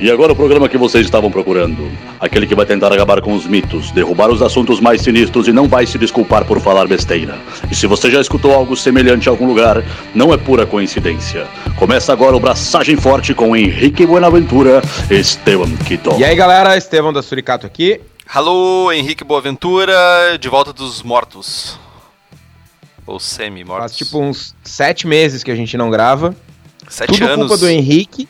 [0.00, 1.92] E agora o programa que vocês estavam procurando.
[2.18, 5.68] Aquele que vai tentar acabar com os mitos, derrubar os assuntos mais sinistros e não
[5.68, 7.38] vai se desculpar por falar besteira.
[7.70, 9.84] E se você já escutou algo semelhante em algum lugar,
[10.14, 11.46] não é pura coincidência.
[11.78, 14.80] Começa agora o Braçagem Forte com Henrique Buenaventura
[15.10, 16.18] Estevam Quito.
[16.18, 18.00] E aí galera, Estevam da Suricato aqui.
[18.32, 19.92] Alô, Henrique Boaventura,
[20.40, 21.78] de volta dos mortos.
[23.06, 23.90] Ou semi-mortos.
[23.90, 26.34] Faz tipo uns sete meses que a gente não grava.
[26.88, 27.48] Sete Tudo anos.
[27.48, 28.26] culpa do Henrique,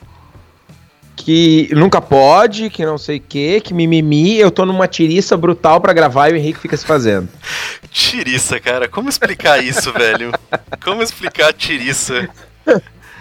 [1.20, 4.38] que nunca pode, que não sei o que, que mimimi.
[4.38, 7.28] Eu tô numa tiriça brutal pra gravar e o Henrique fica se fazendo.
[7.90, 8.88] Tiriça, cara.
[8.88, 10.32] Como explicar isso, velho?
[10.82, 12.28] Como explicar tiriça?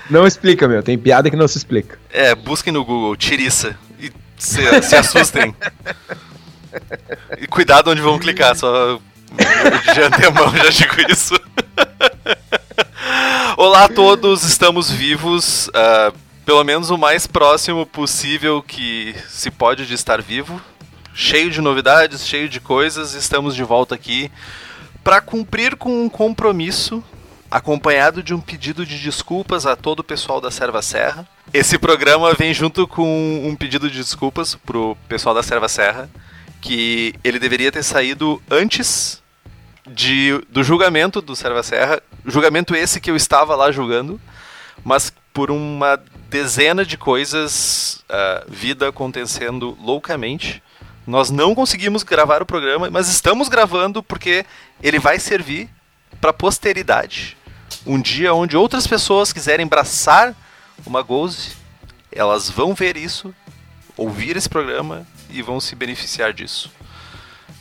[0.09, 0.83] Não explica, meu.
[0.83, 1.97] Tem piada que não se explica.
[2.11, 3.75] É, busquem no Google, tiriça.
[3.99, 5.55] E se, se assustem.
[7.39, 8.99] E cuidado onde vão clicar, só
[9.93, 11.39] de antemão já digo isso.
[13.57, 16.13] Olá a todos, estamos vivos, ah,
[16.49, 20.59] pelo menos o mais próximo possível que se pode de estar vivo.
[21.13, 24.31] Cheio de novidades, cheio de coisas, estamos de volta aqui
[25.03, 27.03] para cumprir com um compromisso
[27.51, 31.27] acompanhado de um pedido de desculpas a todo o pessoal da Serva Serra.
[31.53, 36.09] Esse programa vem junto com um pedido de desculpas pro pessoal da Serva Serra,
[36.59, 39.21] que ele deveria ter saído antes
[39.85, 44.19] de, do julgamento do Serva Serra, julgamento esse que eu estava lá julgando,
[44.83, 45.99] mas por uma
[46.29, 50.61] dezena de coisas, a vida acontecendo loucamente,
[51.05, 54.45] nós não conseguimos gravar o programa, mas estamos gravando porque
[54.81, 55.67] ele vai servir
[56.21, 57.35] para posteridade.
[57.85, 60.35] Um dia onde outras pessoas quiserem abraçar
[60.85, 61.53] uma Goze,
[62.11, 63.33] elas vão ver isso,
[63.97, 66.71] ouvir esse programa e vão se beneficiar disso.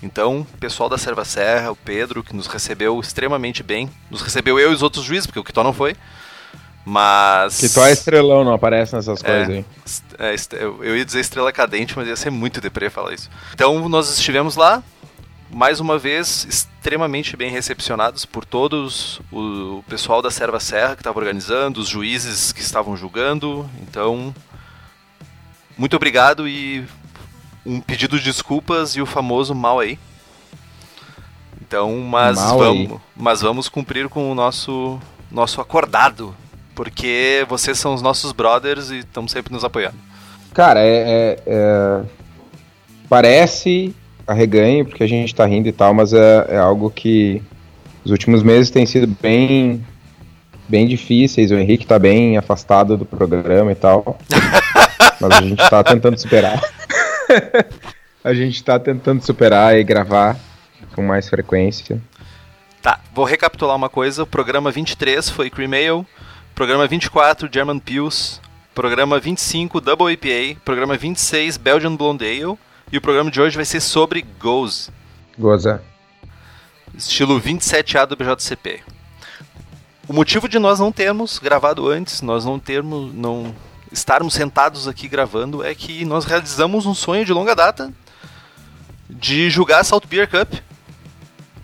[0.02, 4.70] Então, pessoal da Serva Serra, o Pedro, que nos recebeu extremamente bem, nos recebeu eu
[4.70, 5.96] e os outros juízes, porque o Kitó não foi.
[6.90, 7.58] Mas.
[7.60, 9.48] Que tu é estrelão, não aparece nessas É, coisas
[10.18, 10.58] aí.
[10.58, 13.28] é, eu ia dizer estrela cadente, mas ia ser muito deprê falar isso.
[13.52, 14.82] Então nós estivemos lá,
[15.50, 21.18] mais uma vez, extremamente bem recepcionados por todos, o, pessoal da Serva Serra que estava
[21.18, 23.68] organizando, os juízes que estavam julgando.
[23.82, 24.34] Então,
[25.76, 26.86] muito obrigado e
[27.66, 29.98] um pedido de desculpas e o famoso mal aí.
[31.60, 32.86] Então, mas Mal aí.
[32.86, 34.98] vamos, mas vamos cumprir com o nosso
[35.30, 36.34] nosso acordado,
[36.78, 39.96] porque vocês são os nossos brothers e estão sempre nos apoiando.
[40.54, 42.02] Cara, é, é- é-
[43.08, 43.92] Parece
[44.24, 47.42] arreganho, porque a gente tá rindo e tal, mas é, é algo que
[48.04, 49.84] os últimos meses têm sido bem.
[50.68, 54.16] Bem difíceis, o Henrique tá bem afastado do programa e tal.
[55.20, 56.60] mas a gente tá tentando superar.
[58.22, 60.36] a gente tá tentando superar e gravar
[60.94, 62.00] com mais frequência.
[62.80, 64.22] Tá, vou recapitular uma coisa.
[64.22, 66.06] O programa 23 foi Cream Ale,
[66.58, 68.40] programa 24 German Pils,
[68.74, 72.58] programa 25 Double IPA, programa 26 Belgian Blonde Ale
[72.90, 74.90] e o programa de hoje vai ser sobre Goes,
[75.38, 75.80] Goza.
[76.96, 78.80] estilo 27A do BJCP.
[80.08, 83.54] O motivo de nós não termos gravado antes, nós não termos, não
[83.92, 87.92] estarmos sentados aqui gravando é que nós realizamos um sonho de longa data
[89.08, 90.54] de jogar Salt Beer Cup.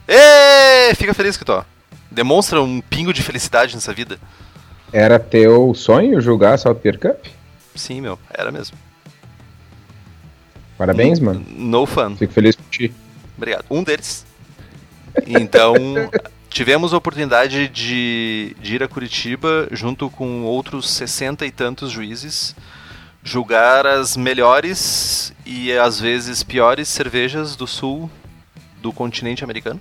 [0.07, 1.65] Ê, fica feliz que tô.
[2.13, 4.21] Demonstra um pingo de felicidade nessa vida.
[4.95, 7.27] Era teu sonho julgar South Pier Cup?
[7.75, 8.79] Sim, meu, era mesmo.
[10.79, 11.45] Parabéns, mano.
[11.51, 12.15] No fun.
[12.15, 12.95] Fico feliz por ti.
[13.37, 13.65] Obrigado.
[13.69, 14.25] Um deles.
[15.27, 15.75] Então,
[16.49, 22.55] tivemos a oportunidade de, de ir a Curitiba junto com outros 60 e tantos juízes,
[23.21, 28.09] julgar as melhores e às vezes piores cervejas do sul
[28.81, 29.81] do continente americano.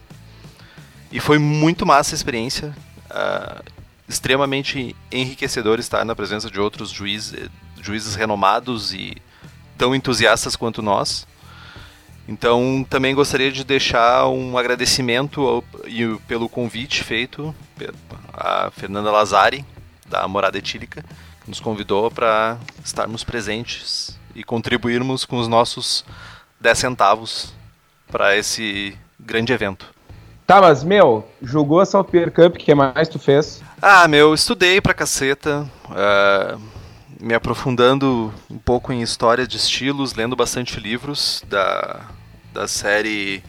[1.11, 2.73] E foi muito massa a experiência.
[3.11, 3.61] ah,
[4.07, 7.49] extremamente enriquecedor estar na presença de outros juízes,
[7.81, 9.15] juízes renomados e
[9.77, 11.25] tão entusiastas quanto nós.
[12.27, 15.63] Então, também gostaria de deixar um agradecimento ao-
[16.27, 17.53] pelo convite feito
[18.33, 19.65] a Fernanda Lazari,
[20.07, 21.03] da Morada Etílica,
[21.43, 26.05] que nos convidou para estarmos presentes e contribuirmos com os nossos
[26.61, 27.53] 10 centavos
[28.09, 29.85] para esse grande evento.
[30.47, 33.61] Tá, mas, meu, jogou a South Pier Cup, o que mais tu fez?
[33.85, 36.57] Ah, meu, estudei pra caceta, ah,
[37.19, 41.99] me aprofundando um pouco em história de estilos, lendo bastante livros da,
[42.53, 43.43] da série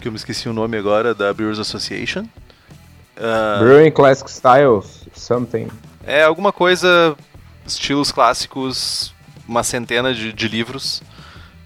[0.00, 2.24] que eu me esqueci o nome agora, da Brewers Association.
[3.16, 5.66] Ah, Brewing Classic Styles, something.
[6.06, 7.16] é alguma coisa,
[7.66, 9.12] estilos clássicos,
[9.48, 11.02] uma centena de, de livros.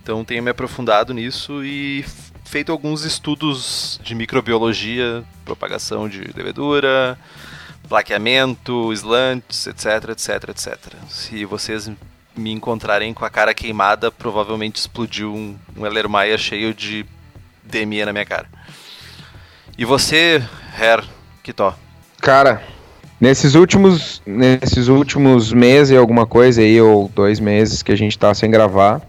[0.02, 2.06] Então tenho me aprofundado nisso e
[2.46, 7.18] feito alguns estudos de microbiologia, propagação de levedura,
[7.88, 10.76] plaqueamento, slants, etc, etc, etc.
[11.08, 11.90] Se vocês
[12.36, 17.04] me encontrarem com a cara queimada, provavelmente explodiu um, um Ellermaia cheio de
[17.64, 18.46] DME na minha cara.
[19.76, 20.42] E você,
[20.78, 21.04] Her
[21.42, 21.74] Kitó?
[22.20, 22.62] Cara,
[23.20, 28.18] nesses últimos, nesses últimos meses e alguma coisa aí, ou dois meses que a gente
[28.18, 29.00] tá sem gravar,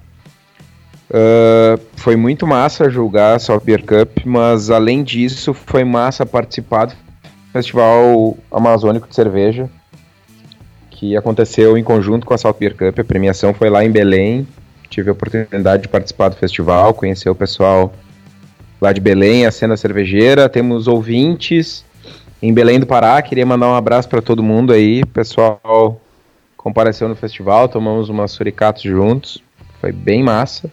[1.09, 7.08] uh, foi muito massa julgar a Beer Cup, mas além disso, foi massa participar do
[7.51, 9.69] Festival Amazônico de Cerveja,
[10.91, 12.99] que aconteceu em conjunto com a South Beer Cup.
[12.99, 14.47] A premiação foi lá em Belém.
[14.89, 17.93] Tive a oportunidade de participar do festival, conhecer o pessoal
[18.81, 20.49] lá de Belém, a cena cervejeira.
[20.49, 21.85] Temos ouvintes
[22.41, 23.21] em Belém do Pará.
[23.21, 25.01] Queria mandar um abraço para todo mundo aí.
[25.01, 26.01] O pessoal
[26.57, 29.41] compareceu no festival, tomamos umas suricatos juntos.
[29.79, 30.69] Foi bem massa.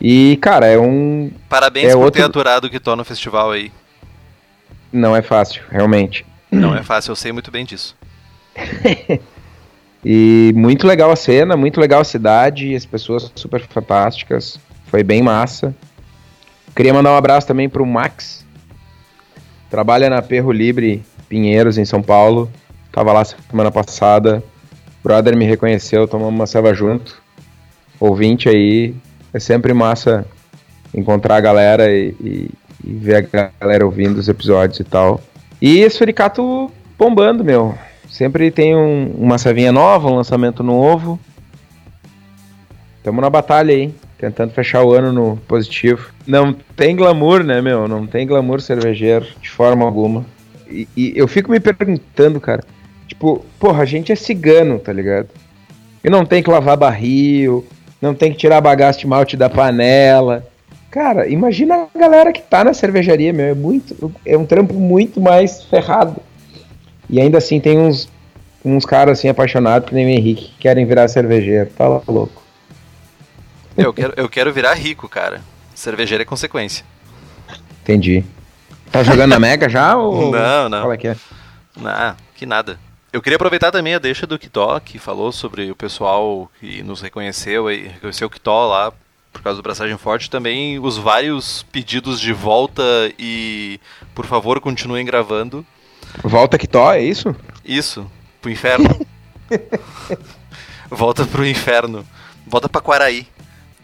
[0.00, 1.30] E, cara, é um.
[1.48, 2.20] Parabéns é por outro...
[2.20, 3.70] ter aturado o que no festival aí.
[4.94, 6.24] Não é fácil, realmente.
[6.52, 7.96] Não é fácil, eu sei muito bem disso.
[10.04, 14.56] e muito legal a cena, muito legal a cidade, as pessoas super fantásticas.
[14.86, 15.74] Foi bem massa.
[16.76, 18.46] Queria mandar um abraço também pro Max.
[19.68, 22.48] Trabalha na Perro Libre Pinheiros, em São Paulo.
[22.92, 24.44] Tava lá semana passada.
[25.02, 27.20] brother me reconheceu, tomamos uma selva junto.
[27.98, 28.94] Ouvinte aí.
[29.32, 30.24] É sempre massa
[30.94, 32.50] encontrar a galera e, e,
[32.86, 35.20] e ver a galera ouvindo os episódios e tal.
[35.60, 37.74] E Suricato bombando, meu.
[38.08, 41.18] Sempre tem um, uma savinha nova, um lançamento novo.
[43.02, 46.10] Tamo na batalha aí, tentando fechar o ano no positivo.
[46.26, 47.88] Não tem glamour, né, meu?
[47.88, 50.24] Não tem glamour cervejeiro, de forma alguma.
[50.68, 52.62] E, e eu fico me perguntando, cara,
[53.06, 55.28] tipo, porra, a gente é cigano, tá ligado?
[56.02, 57.66] E não tem que lavar barril,
[58.00, 60.46] não tem que tirar bagaço de malte da panela.
[60.94, 65.20] Cara, imagina a galera que tá na cervejaria, meu, é muito, é um trampo muito
[65.20, 66.22] mais ferrado.
[67.10, 68.08] E ainda assim tem uns,
[68.64, 71.68] uns caras assim apaixonados que nem o Henrique que querem virar cervejeiro.
[71.76, 72.40] Tá louco.
[73.76, 75.40] Eu quero, eu quero virar rico, cara.
[75.74, 76.84] Cervejeiro é consequência.
[77.82, 78.24] Entendi.
[78.92, 80.30] Tá jogando na Mega já ou.
[80.30, 80.82] Não, não.
[80.82, 81.16] Qual é que é?
[81.76, 82.78] Não, que nada.
[83.12, 87.00] Eu queria aproveitar também a deixa do Kitó, que falou sobre o pessoal que nos
[87.00, 88.92] reconheceu e reconheceu o Kitó lá
[89.34, 90.30] por causa do Braçagem Forte.
[90.30, 92.82] Também os vários pedidos de volta
[93.18, 93.80] e
[94.14, 95.66] por favor continuem gravando.
[96.22, 97.34] Volta que tó, é isso?
[97.64, 98.10] Isso,
[98.40, 98.88] pro inferno.
[100.88, 102.06] Volta pro inferno.
[102.46, 103.26] Volta pra Quaraí.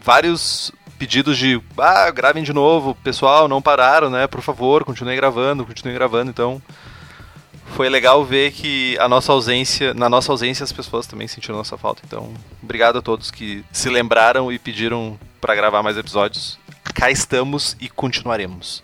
[0.03, 4.27] Vários pedidos de, ah, gravem de novo, pessoal, não pararam, né?
[4.27, 6.29] Por favor, continuem gravando, continuem gravando.
[6.29, 6.61] Então,
[7.75, 11.77] foi legal ver que a nossa ausência, na nossa ausência as pessoas também sentiram nossa
[11.77, 12.01] falta.
[12.05, 12.31] Então,
[12.61, 16.59] obrigado a todos que se lembraram e pediram para gravar mais episódios.
[16.93, 18.83] Cá estamos e continuaremos.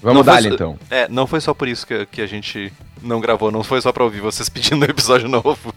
[0.00, 0.78] Vamos dar então.
[0.90, 2.72] É, não foi só por isso que, que a gente
[3.02, 5.74] não gravou, não foi só pra ouvir vocês pedindo um episódio novo.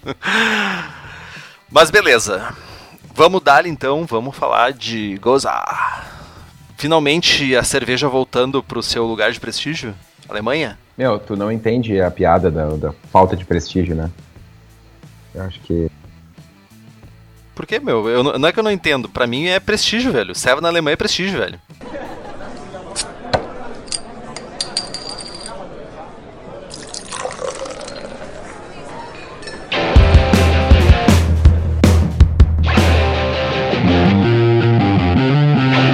[1.70, 2.54] Mas beleza.
[3.14, 6.14] Vamos dar então, vamos falar de gozar.
[6.78, 9.96] Finalmente a cerveja voltando pro seu lugar de prestígio?
[10.30, 10.78] Alemanha?
[10.96, 14.12] Meu, tu não entende a piada da, da falta de prestígio, né?
[15.34, 15.90] Eu acho que.
[17.58, 18.08] Por que, meu?
[18.08, 19.10] Eu, não é que eu não entendo.
[19.10, 20.36] Pra mim é prestígio, velho.
[20.36, 21.60] Serve na Alemanha é prestígio, velho.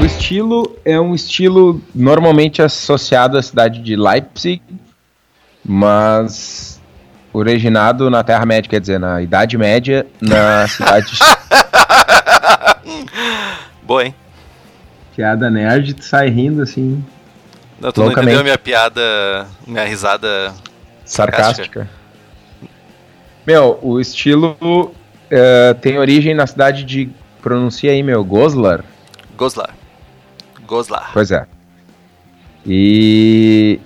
[0.06, 4.62] estilo é um estilo normalmente associado à cidade de Leipzig,
[5.64, 6.82] mas
[7.34, 11.12] originado na Terra-média, quer dizer, na Idade Média, na cidade.
[13.82, 14.16] Boa, hein?
[15.16, 17.04] Piada nerd, tu sai rindo assim.
[17.80, 19.02] Não, tu não entendeu a minha piada,
[19.68, 20.54] minha risada
[21.04, 21.82] sarcástica.
[21.82, 21.90] sarcástica.
[23.46, 27.10] Meu, o estilo uh, tem origem na cidade de.
[27.42, 28.86] Pronuncia aí, meu, Goslar.
[29.36, 29.76] Goslar.
[30.66, 31.10] Goslar.
[31.12, 31.46] Pois é.
[32.66, 33.82] E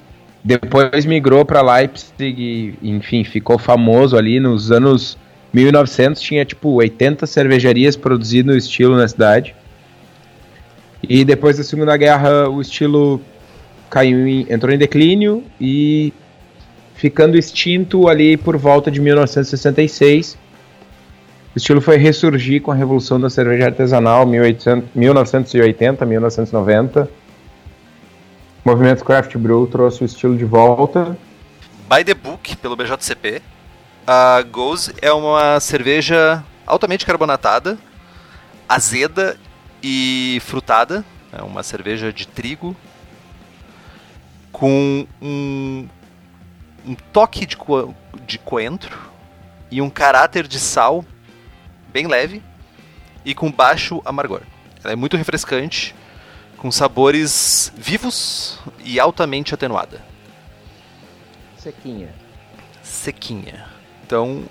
[0.48, 5.18] depois migrou para Leipzig e, enfim, ficou famoso ali nos anos
[5.54, 6.22] 1900.
[6.22, 9.54] Tinha tipo 80 cervejarias produzindo o estilo na cidade.
[11.08, 13.22] E depois da Segunda Guerra, o estilo
[13.90, 16.14] caiu em, entrou em declínio e
[16.96, 20.38] ficando extinto ali por volta de 1966
[21.56, 27.10] o estilo foi ressurgir com a revolução da cerveja artesanal 1980, 1990.
[28.68, 31.18] Movimento Craft Brew trouxe o estilo de volta.
[31.90, 33.42] By the Book, pelo BJCP,
[34.06, 37.78] a Goose é uma cerveja altamente carbonatada,
[38.68, 39.38] azeda
[39.82, 41.06] e frutada.
[41.32, 42.76] É uma cerveja de trigo
[44.52, 45.88] com um,
[46.86, 47.96] um toque de, co
[48.26, 49.00] de coentro
[49.72, 51.06] e um caráter de sal
[51.88, 52.44] bem leve
[53.24, 54.42] e com baixo amargor.
[54.84, 55.96] Ela é muito refrescante,
[56.58, 60.04] com sabores vivos e altamente atenuada.
[61.58, 62.14] Sequinha.
[62.82, 63.66] Sequinha.
[64.06, 64.46] Então,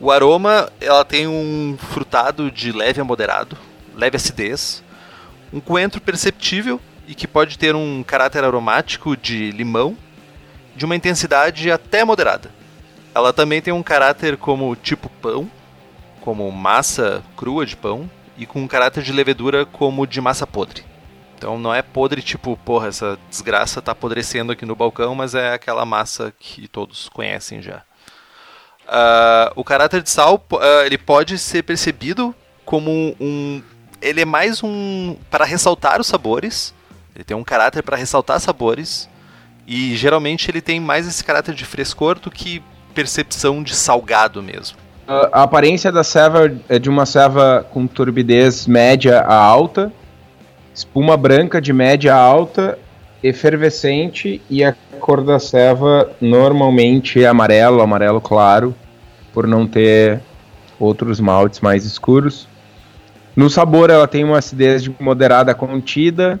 [0.00, 3.56] o aroma, ela tem um frutado de leve a moderado,
[3.94, 4.82] leve acidez,
[5.52, 9.96] um coentro perceptível e que pode ter um caráter aromático de limão,
[10.74, 12.50] de uma intensidade até moderada.
[13.14, 15.50] Ela também tem um caráter como tipo pão,
[16.20, 20.84] como massa crua de pão, e com um caráter de levedura como de massa podre.
[21.36, 25.52] Então não é podre tipo, porra, essa desgraça tá apodrecendo aqui no balcão, mas é
[25.52, 27.82] aquela massa que todos conhecem já.
[28.86, 33.62] Uh, o caráter de sal, uh, ele pode ser percebido como um,
[34.00, 36.74] ele é mais um para ressaltar os sabores.
[37.14, 39.08] Ele tem um caráter para ressaltar sabores
[39.66, 42.62] e geralmente ele tem mais esse caráter de frescor do que
[42.94, 44.78] percepção de salgado mesmo.
[45.08, 49.92] A aparência da ceva é de uma ceva com turbidez média a alta,
[50.76, 52.78] espuma branca de média alta,
[53.22, 58.74] efervescente e a cor da ceva normalmente é amarelo, amarelo claro,
[59.32, 60.20] por não ter
[60.78, 62.46] outros maltes mais escuros.
[63.34, 66.38] No sabor, ela tem uma acidez de moderada contida,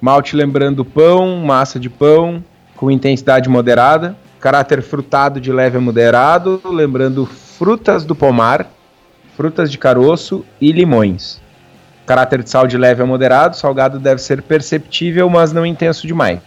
[0.00, 2.42] malte lembrando pão, massa de pão,
[2.74, 8.70] com intensidade moderada, caráter frutado de leve a moderado, lembrando frutas do pomar,
[9.36, 11.42] frutas de caroço e limões.
[12.06, 16.40] Caráter de sal de leve a moderado, salgado deve ser perceptível, mas não intenso demais.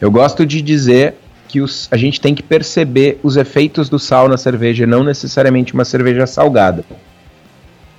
[0.00, 1.14] Eu gosto de dizer
[1.48, 5.74] que os, a gente tem que perceber os efeitos do sal na cerveja, não necessariamente
[5.74, 6.84] uma cerveja salgada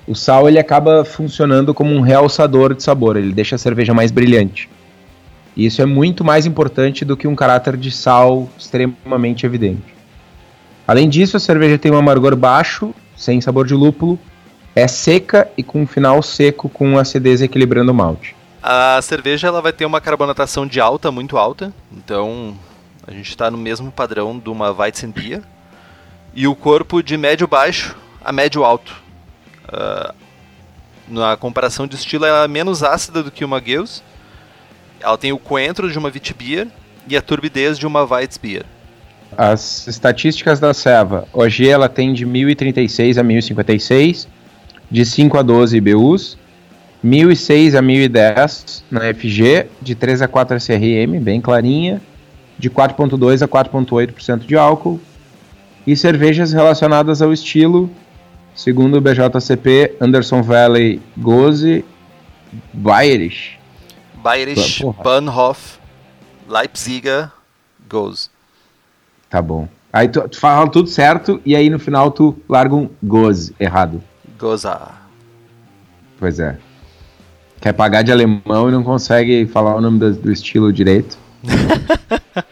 [0.07, 4.09] o sal ele acaba funcionando como um realçador de sabor, ele deixa a cerveja mais
[4.09, 4.69] brilhante.
[5.55, 9.95] E isso é muito mais importante do que um caráter de sal extremamente evidente.
[10.87, 14.17] Além disso, a cerveja tem um amargor baixo, sem sabor de lúpulo,
[14.77, 18.35] é seca e com um final seco com acidez equilibrando o malte.
[18.61, 22.55] A cerveja ela vai ter uma carbonatação de alta, muito alta, então
[23.07, 25.41] a gente está no mesmo padrão de uma Weizenbier.
[26.35, 29.01] E o corpo de médio baixo a médio alto.
[29.67, 30.13] Uh,
[31.07, 34.03] na comparação de estilo, ela é menos ácida do que uma Geuss.
[34.99, 36.67] Ela tem o coentro de uma Witbier
[37.07, 38.65] e a turbidez de uma Weizbier.
[39.35, 41.27] As estatísticas da Seva.
[41.33, 44.27] Hoje ela tem de 1036 a 1056,
[44.89, 46.37] de 5 a 12 IBUs,
[47.03, 52.01] 1006 a 1010 na FG, de 3 a 4 CRM, bem clarinha,
[52.57, 54.99] de 4.2 a 4.8% de álcool,
[55.85, 57.89] e cervejas relacionadas ao estilo
[58.57, 61.85] Segundo o BJCP, Anderson Valley Goze,
[62.73, 63.59] Bayerisch.
[64.15, 65.77] Bayerisch, Bahnhof,
[66.49, 67.31] Leipziger,
[67.87, 68.31] Goze.
[69.29, 69.67] Tá bom.
[69.93, 74.01] Aí tu, tu, fala tudo certo e aí no final tu larga um Goze errado.
[74.37, 74.91] Goza.
[76.19, 76.57] Pois é.
[77.59, 81.17] Quer pagar de alemão e não consegue falar o nome do, do estilo direito.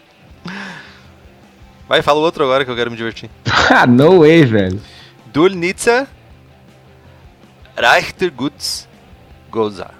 [1.88, 3.30] Vai, fala o outro agora que eu quero me divertir.
[3.70, 4.82] ah, no way, velho.
[5.27, 6.08] Dulnitzer
[7.77, 8.88] Reichterguts
[9.51, 9.92] Goza.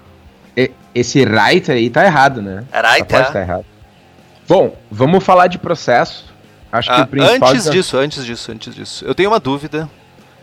[0.94, 2.64] Esse Reiter aí tá errado, né?
[2.72, 3.30] Reiter.
[3.30, 3.66] Tá errado.
[4.48, 6.34] Bom, vamos falar de processo.
[6.72, 7.50] Acho ah, que o principal.
[7.50, 9.04] Antes disso, antes disso, antes disso.
[9.04, 9.88] Eu tenho uma dúvida.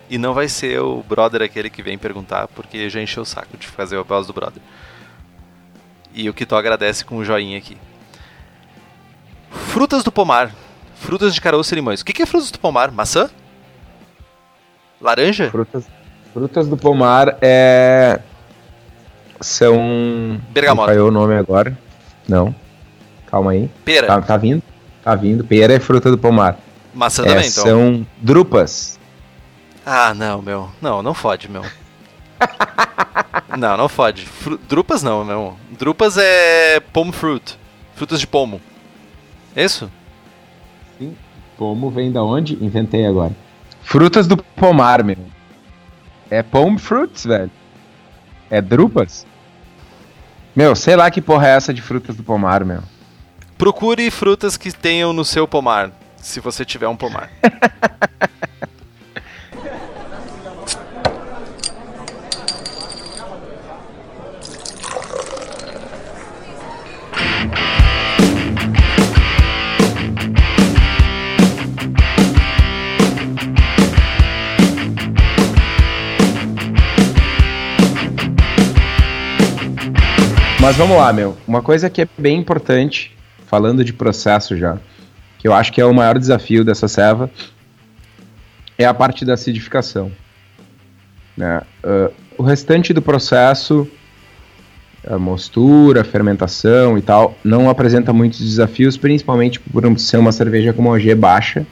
[0.10, 3.58] E não vai ser o brother aquele que vem perguntar, porque já encheu o saco
[3.58, 4.62] de fazer o papel do brother.
[6.14, 7.78] E o que tu agradece com o joinha aqui.
[9.50, 10.52] Frutas do pomar.
[10.96, 12.02] Frutas de caroço e limões.
[12.02, 12.92] O que é frutas do pomar?
[12.92, 13.30] Maçã?
[15.02, 15.50] Laranja?
[15.50, 15.86] Frutas,
[16.34, 18.20] frutas do pomar é.
[19.42, 20.40] São.
[20.50, 20.94] Bergamota.
[20.94, 21.78] Não o nome agora.
[22.28, 22.56] Não.
[23.28, 23.70] Calma aí.
[23.84, 24.08] Pera.
[24.08, 24.64] Tá, tá vindo?
[25.04, 25.44] Tá vindo.
[25.44, 26.58] Pera é fruta do pomar.
[26.94, 27.64] Maçã é, também, então.
[27.64, 29.00] São drupas.
[29.86, 30.70] Ah, não, meu.
[30.82, 31.64] Não, não fode, meu.
[33.58, 34.26] não, não fode.
[34.26, 35.58] Fru drupas não, meu.
[35.78, 37.58] Drupas é pomo fruit.
[37.96, 38.62] Frutas de pomo.
[39.56, 39.92] Isso?
[40.98, 41.16] Sim.
[41.58, 42.54] Pomo vem da onde?
[42.64, 43.36] Inventei agora.
[43.84, 45.18] Frutas do pomar, meu.
[46.30, 47.52] É palm fruits, velho.
[48.50, 49.26] É drupas?
[50.56, 52.82] Meu, sei lá que porra é essa de frutas do pomar, meu.
[53.58, 57.30] Procure frutas que tenham no seu pomar, se você tiver um pomar.
[80.64, 81.36] Mas vamos lá, meu.
[81.46, 83.14] Uma coisa que é bem importante,
[83.48, 84.78] falando de processo já,
[85.38, 87.30] que eu acho que é o maior desafio dessa ceva,
[88.78, 90.10] é a parte da acidificação.
[91.36, 91.62] Né?
[91.84, 93.86] Uh, o restante do processo,
[95.06, 100.82] a mostura, fermentação e tal, não apresenta muitos desafios, principalmente por ser uma cerveja com
[100.82, 101.68] uma OG baixa.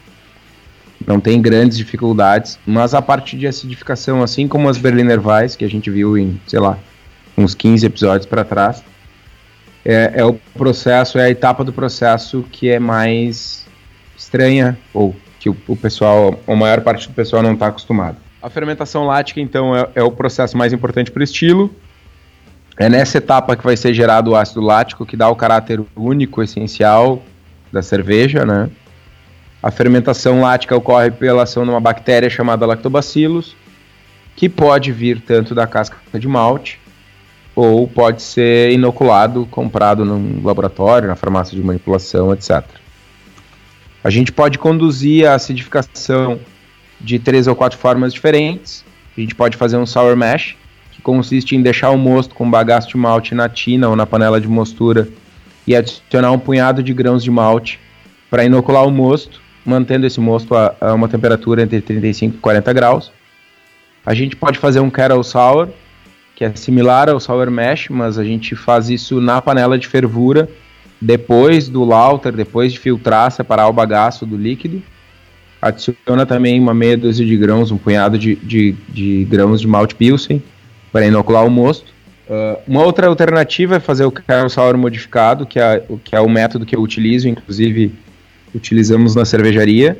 [1.07, 5.63] Não tem grandes dificuldades, mas a parte de acidificação, assim como as Berliner Weiss, que
[5.63, 6.77] a gente viu em, sei lá,
[7.37, 8.83] uns 15 episódios para trás,
[9.83, 13.65] é, é, o processo, é a etapa do processo que é mais
[14.17, 18.17] estranha, ou que o, o pessoal, a maior parte do pessoal não está acostumado.
[18.41, 21.73] A fermentação lática, então, é, é o processo mais importante para o estilo.
[22.77, 26.41] É nessa etapa que vai ser gerado o ácido lático, que dá o caráter único,
[26.41, 27.21] essencial
[27.71, 28.69] da cerveja, né?
[29.61, 33.55] A fermentação lática ocorre pela ação de uma bactéria chamada lactobacillus,
[34.35, 36.80] que pode vir tanto da casca de malte
[37.55, 42.63] ou pode ser inoculado, comprado num laboratório, na farmácia de manipulação, etc.
[44.03, 46.39] A gente pode conduzir a acidificação
[46.99, 48.83] de três ou quatro formas diferentes.
[49.17, 50.55] A gente pode fazer um sour mash,
[50.91, 54.39] que consiste em deixar o mosto com bagaço de malte na tina ou na panela
[54.39, 55.07] de mostura
[55.67, 57.79] e adicionar um punhado de grãos de malte
[58.29, 62.73] para inocular o mosto, mantendo esse mosto a, a, uma temperatura entre 35 e 40
[62.73, 63.11] graus.
[64.05, 65.69] A gente pode fazer um kettle sour,
[66.41, 70.49] que é similar ao sour mash, mas a gente faz isso na panela de fervura,
[70.99, 74.81] depois do lauter, depois de filtrar, separar o bagaço do líquido.
[75.61, 79.93] Adiciona também uma meia dúzia de grãos, um punhado de, de, de grãos de malte
[79.93, 80.41] pilsen
[80.91, 81.93] para inocular o mosto.
[82.27, 86.27] Uh, uma outra alternativa é fazer o Carol Sour modificado, que é, que é o
[86.27, 87.93] método que eu utilizo, inclusive
[88.55, 89.99] utilizamos na cervejaria,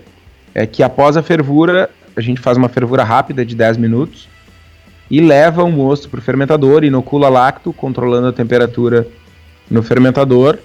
[0.56, 4.31] é que após a fervura, a gente faz uma fervura rápida de 10 minutos
[5.12, 9.06] e leva o mosto para o fermentador, inocula lacto, controlando a temperatura
[9.70, 10.58] no fermentador,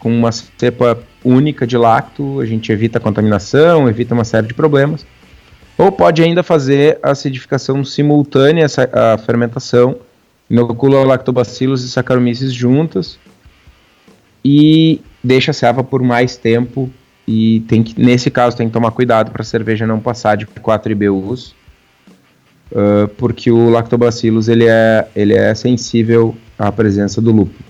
[0.00, 4.54] com uma cepa única de lacto, a gente evita a contaminação, evita uma série de
[4.54, 5.06] problemas.
[5.78, 9.98] Ou pode ainda fazer a acidificação simultânea à fermentação,
[10.50, 13.20] inocula lactobacillus e Saccharomyces juntas
[14.44, 16.90] e deixa a serva por mais tempo
[17.26, 20.46] e tem que, nesse caso tem que tomar cuidado para a cerveja não passar de
[20.46, 21.54] 4 IBUs,
[22.72, 27.64] uh, porque o lactobacillus ele é, ele é sensível à presença do lúpulo.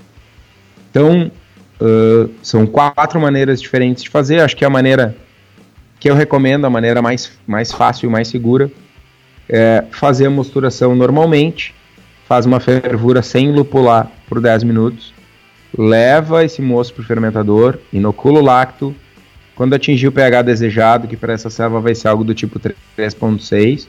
[0.90, 1.30] Então,
[1.78, 4.40] Uh, são quatro maneiras diferentes de fazer.
[4.40, 5.14] Acho que a maneira
[6.00, 8.70] que eu recomendo, a maneira mais, mais fácil e mais segura,
[9.48, 11.74] é fazer a mosturação normalmente,
[12.26, 15.14] faz uma fervura sem lupular por 10 minutos,
[15.76, 18.94] leva esse moço para o fermentador, inocula o lacto,
[19.54, 23.86] quando atingir o pH desejado, que para essa serva vai ser algo do tipo 3.6,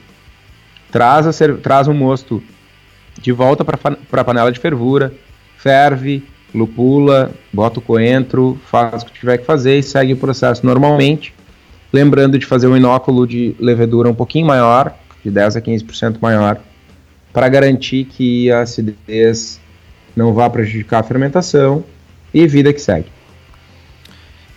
[0.90, 2.42] traz, a, traz o mosto
[3.20, 5.12] de volta para a panela de fervura,
[5.56, 6.22] ferve,
[6.54, 11.34] lupula, bota o coentro, faz o que tiver que fazer e segue o processo normalmente.
[11.92, 16.58] Lembrando de fazer um inóculo de levedura um pouquinho maior, de 10 a 15% maior,
[17.32, 19.60] para garantir que a acidez
[20.14, 21.84] não vá prejudicar a fermentação
[22.32, 23.10] e vida que segue.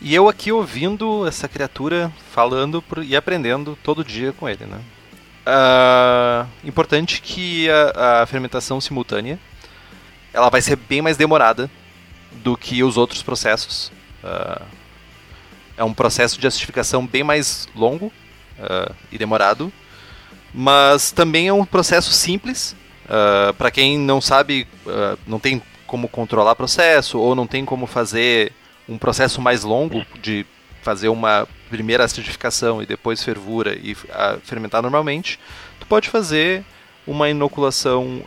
[0.02, 4.80] E eu aqui ouvindo essa criatura falando e aprendendo todo dia com ele, né?
[5.41, 9.39] Uh, importante que a, a fermentação simultânea
[10.32, 11.69] ela vai ser bem mais demorada
[12.32, 13.91] do que os outros processos.
[14.23, 14.63] Uh,
[15.75, 19.73] é um processo de acidificação bem mais longo uh, e demorado,
[20.54, 22.75] mas também é um processo simples.
[23.58, 24.65] Para quem não sabe,
[25.27, 28.54] não tem como controlar processo ou não tem como fazer
[28.88, 30.45] um processo mais longo de
[30.82, 33.96] fazer uma primeira acidificação e depois fervura e
[34.44, 35.39] fermentar normalmente,
[35.80, 36.63] tu pode fazer
[37.06, 38.22] uma inoculação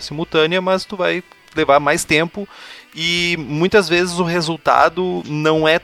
[0.00, 1.22] simultânea, mas tu vai
[1.56, 2.48] levar mais tempo
[2.94, 5.80] e muitas vezes o resultado não é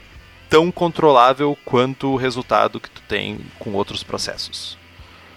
[0.49, 4.79] tão controlável quanto o resultado que tu tem com outros processos.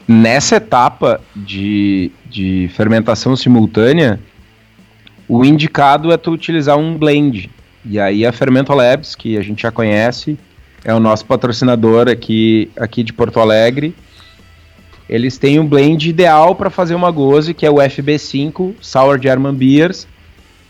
[0.08, 4.20] Nessa etapa de, de fermentação simultânea,
[5.28, 7.50] o indicado é tu utilizar um blend.
[7.84, 10.38] E aí a Fermento Labs, que a gente já conhece,
[10.88, 13.94] é o nosso patrocinador aqui, aqui de Porto Alegre.
[15.10, 19.54] Eles têm um blend ideal para fazer uma goze, que é o FB5 Sour German
[19.54, 20.08] Beers,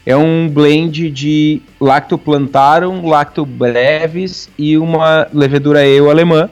[0.08, 6.50] é um blend de lactoplantarum, lactobrevis e uma levedura ale alemã.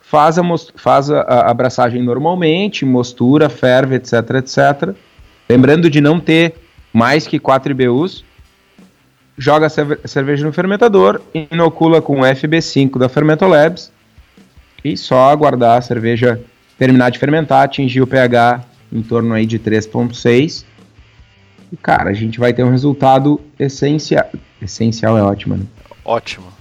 [0.00, 0.42] Faz, a,
[0.74, 4.94] faz a, a abraçagem normalmente, mostura, ferve, etc, etc.
[5.48, 6.54] Lembrando de não ter
[6.92, 8.24] mais que 4 IBUs.
[9.36, 13.90] Joga a cerveja no fermentador, inocula com o FB5 da Fermentolabs
[14.84, 16.40] e só aguardar a cerveja
[16.78, 20.64] terminar de fermentar, atingir o pH em torno aí de 3.6
[21.72, 24.30] e, cara, a gente vai ter um resultado essencial.
[24.60, 25.64] Essencial é ótimo, né?
[26.04, 26.52] Ótimo.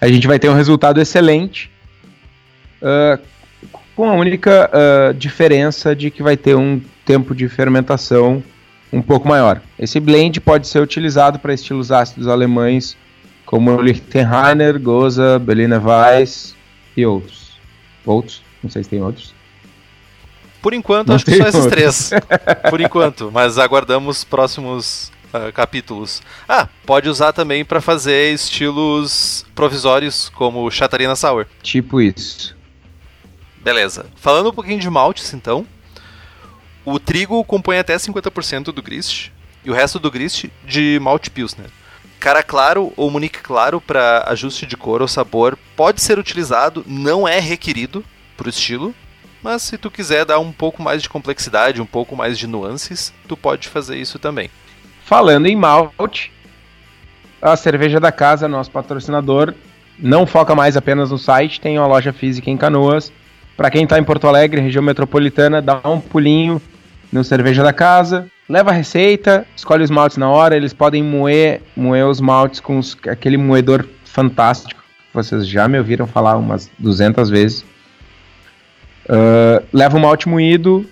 [0.00, 1.70] A gente vai ter um resultado excelente.
[2.82, 3.22] Uh,
[3.94, 8.42] com a única uh, diferença de que vai ter um tempo de fermentação
[8.92, 9.60] um pouco maior.
[9.78, 12.96] Esse blend pode ser utilizado para estilos ácidos alemães
[13.44, 16.54] como Lichtenheiner, Goza, Berliner Weiss
[16.96, 17.52] e outros.
[18.04, 18.42] Outros?
[18.62, 19.34] Não sei se tem outros.
[20.60, 22.10] Por enquanto, Não acho que só esses três.
[22.68, 26.20] Por enquanto, mas aguardamos próximos uh, capítulos.
[26.48, 31.46] Ah, pode usar também para fazer estilos provisórios, como Chatarina Sour.
[31.62, 32.56] Tipo isso.
[33.62, 34.06] Beleza.
[34.16, 35.66] Falando um pouquinho de maltes, então.
[36.90, 39.28] O trigo compõe até 50% do grist
[39.62, 41.68] e o resto do grist de malte pilsner.
[42.18, 47.28] Cara claro ou munique claro para ajuste de cor ou sabor pode ser utilizado, não
[47.28, 48.02] é requerido
[48.38, 48.94] para o estilo,
[49.42, 53.12] mas se tu quiser dar um pouco mais de complexidade, um pouco mais de nuances,
[53.28, 54.50] tu pode fazer isso também.
[55.04, 56.32] Falando em malte,
[57.42, 59.52] a cerveja da casa, nosso patrocinador,
[59.98, 63.12] não foca mais apenas no site, tem uma loja física em Canoas.
[63.58, 66.62] Para quem está em Porto Alegre, região metropolitana, dá um pulinho
[67.12, 71.60] no Cerveja da Casa, leva a receita, escolhe os maltes na hora, eles podem moer,
[71.76, 74.80] moer os maltes com os, aquele moedor fantástico.
[75.12, 77.64] Vocês já me ouviram falar umas 200 vezes.
[79.08, 80.86] Uh, leva o malte moído.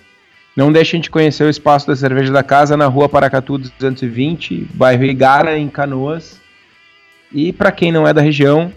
[0.56, 5.04] Não deixem de conhecer o espaço da Cerveja da Casa na rua Paracatu 220, bairro
[5.04, 6.40] Igara, em Canoas.
[7.30, 8.72] E para quem não é da região,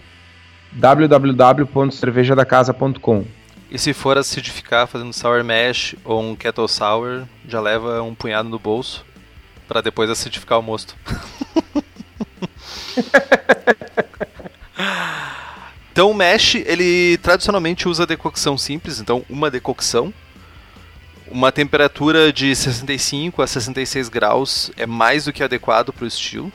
[0.72, 3.24] www.cervejadacasa.com.
[3.70, 8.48] E se for acidificar fazendo sour mash ou um kettle sour, já leva um punhado
[8.48, 9.04] no bolso
[9.68, 10.96] para depois acidificar o mosto.
[15.92, 20.12] então o mash, ele tradicionalmente usa decocção simples, então uma decocção.
[21.30, 26.52] Uma temperatura de 65 a 66 graus é mais do que adequado para o estilo.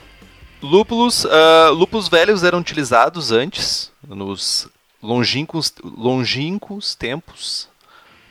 [0.60, 4.68] Lúpulos, uh, lúpulos velhos eram utilizados antes, nos
[5.06, 7.68] longínquos, longínquos tempos,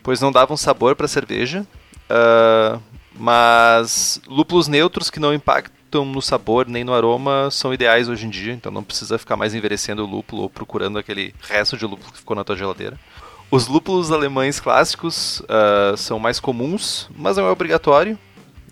[0.04, 1.66] pois não davam sabor para a cerveja.
[2.10, 2.80] Uh,
[3.18, 8.30] mas lúpulos neutros que não impactam no sabor nem no aroma são ideais hoje em
[8.30, 12.12] dia, então não precisa ficar mais envelhecendo o lúpulo ou procurando aquele resto de lúpulo
[12.12, 13.00] que ficou na tua geladeira.
[13.50, 18.20] Os lúpulos alemães clássicos uh, são mais comuns, mas não é obrigatório,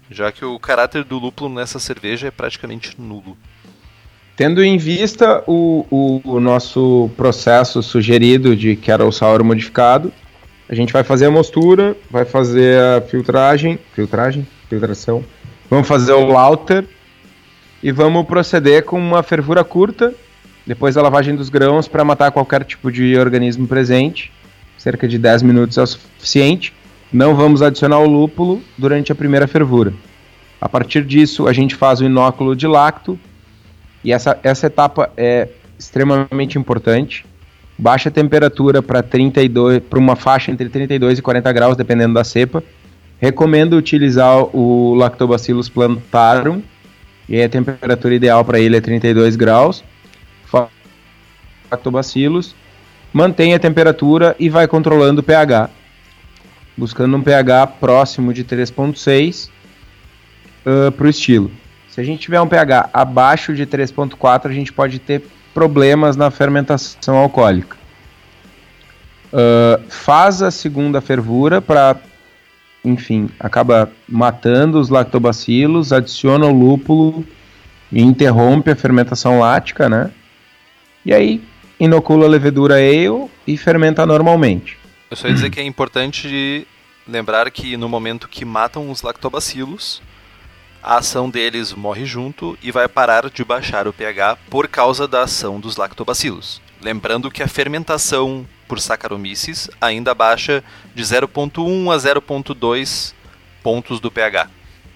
[0.10, 3.38] já que o caráter do lúpulo nessa cerveja é praticamente nulo.
[4.36, 8.78] Tendo em vista o, o, o, nosso processo sugerido de
[9.12, 10.12] Sour modificado,
[10.68, 15.24] a gente vai fazer a mostura, vai fazer a filtragem, filtragem, filtração,
[15.70, 16.84] vamos fazer o lauter
[17.84, 20.16] e vamos proceder com uma fervura curta,
[20.66, 24.32] depois da lavagem dos grãos para matar qualquer tipo de organismo presente,
[24.80, 26.74] cerca de 10 minutos é o suficiente.
[27.12, 29.94] Não vamos adicionar o lúpulo durante a primeira fervura.
[30.60, 33.20] A partir disso, a gente faz o inóculo de lacto,
[34.04, 37.26] e essa, essa etapa é extremamente importante.
[37.78, 42.64] Baixa temperatura para 32, para uma faixa entre 32 e 40 graus, dependendo da cepa.
[43.20, 46.62] Recomendo utilizar o Lactobacillus plantarum,
[47.28, 49.84] e a temperatura ideal para ele é 32 graus.
[51.72, 52.56] Lactobacillus.
[53.12, 55.70] Mantém a temperatura e vai controlando o pH,
[56.76, 59.50] buscando um pH próximo de 3.6
[60.66, 61.52] uh, para o estilo.
[61.94, 65.22] Se a gente tiver um pH abaixo de 3.4, a gente pode ter
[65.54, 67.78] problemas na fermentação alcoólica.
[69.32, 71.98] Uh, faz a segunda fervura para,
[72.84, 77.24] enfim, acaba matando os lactobacilos, adiciona o lúpulo
[77.92, 80.10] e interrompe a fermentação lática, né?
[81.06, 81.44] E aí
[81.80, 84.80] inocula a levedura ale e fermenta normalmente.
[85.12, 86.66] Eu só ia dizer que é importante
[87.08, 90.02] lembrar que no momento que matam os lactobacilos,
[90.84, 95.24] a ação deles morre junto e vai parar de baixar o pH por causa da
[95.24, 96.62] ação dos lactobacilos.
[96.82, 100.62] Lembrando que a fermentação por Saccharomyces ainda baixa
[100.94, 103.14] de 0.1 a 0.2
[103.64, 104.50] pontos do pH.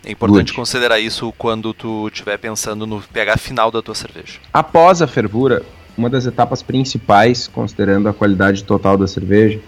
[0.05, 0.53] É importante Good.
[0.53, 4.39] considerar isso quando tu estiver pensando no pH final da tua cerveja.
[4.53, 5.63] Após a fervura,
[5.97, 9.59] uma das etapas principais, considerando a qualidade total da cerveja,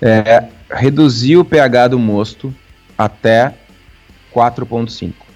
[0.00, 2.54] é reduzir o pH do mosto
[2.96, 3.54] até
[4.34, 5.27] 4.5.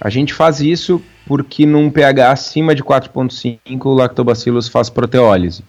[0.00, 5.64] A gente faz isso porque num pH acima de 4.5 o lactobacillus faz proteólise.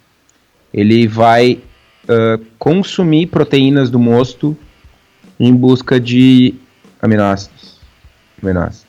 [0.73, 1.61] Ele vai
[2.03, 4.55] uh, consumir proteínas do mosto
[5.39, 6.55] em busca de
[7.01, 7.79] aminoácidos.
[8.41, 8.87] Aminoácidos.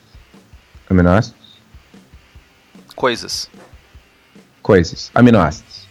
[0.90, 1.58] Aminoácidos?
[2.94, 3.50] Coisas.
[4.60, 5.10] Coisas.
[5.14, 5.86] Aminoácidos.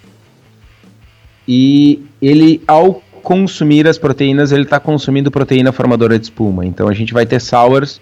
[1.47, 6.65] E ele, ao consumir as proteínas, ele está consumindo proteína formadora de espuma.
[6.65, 8.01] Então a gente vai ter sours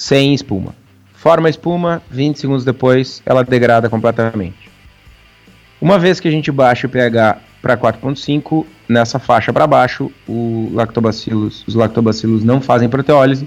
[0.00, 0.74] sem espuma.
[1.12, 4.70] Forma a espuma, 20 segundos depois ela degrada completamente.
[5.78, 10.72] Uma vez que a gente baixa o pH para 4.5, nessa faixa para baixo, os
[11.74, 13.46] lactobacilos não fazem proteólise,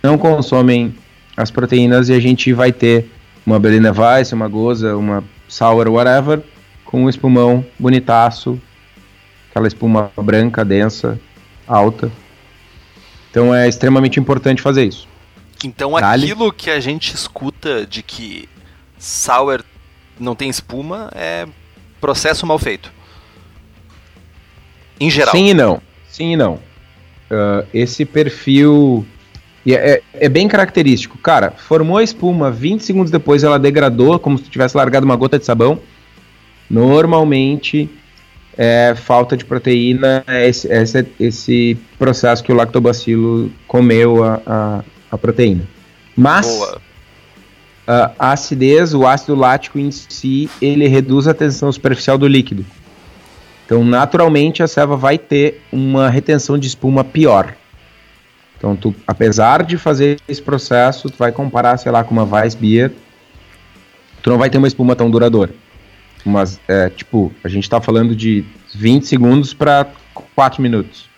[0.00, 0.94] não consomem
[1.36, 3.10] as proteínas e a gente vai ter
[3.44, 6.40] uma Berliner Weiss, uma Goza, uma Sour, whatever,
[6.84, 8.60] com um espumão bonitaço,
[9.50, 11.18] aquela espuma branca, densa,
[11.66, 12.12] alta.
[13.28, 15.09] Então é extremamente importante fazer isso.
[15.64, 18.48] Então aquilo que a gente escuta de que
[18.98, 19.62] Sour
[20.18, 21.46] não tem espuma é
[22.00, 22.92] processo mal feito.
[24.98, 25.32] Em geral.
[25.32, 25.82] Sim e não.
[26.08, 26.54] Sim e não.
[26.54, 29.06] Uh, esse perfil
[29.66, 31.18] é, é, é, bem característico.
[31.18, 35.38] Cara, formou a espuma, 20 segundos depois ela degradou, como se tivesse largado uma gota
[35.38, 35.78] de sabão.
[36.68, 37.90] Normalmente,
[38.56, 44.84] é, falta de proteína é esse, esse, esse, processo que o lactobacilo comeu a, a,
[45.10, 45.62] a proteína.
[46.16, 46.80] Mas Boa.
[47.86, 52.64] a acidez, o ácido lático em si, ele reduz a tensão superficial do líquido.
[53.66, 57.54] Então, naturalmente, a ceva vai ter uma retenção de espuma pior.
[58.58, 62.92] Então, tu, apesar de fazer esse processo, tu vai comparar, sei lá, com uma Weissbier,
[64.22, 65.54] tu não vai ter uma espuma tão duradoura.
[66.24, 68.44] Mas, é, tipo, a gente tá falando de
[68.74, 69.86] 20 segundos para
[70.34, 71.08] 4 minutos.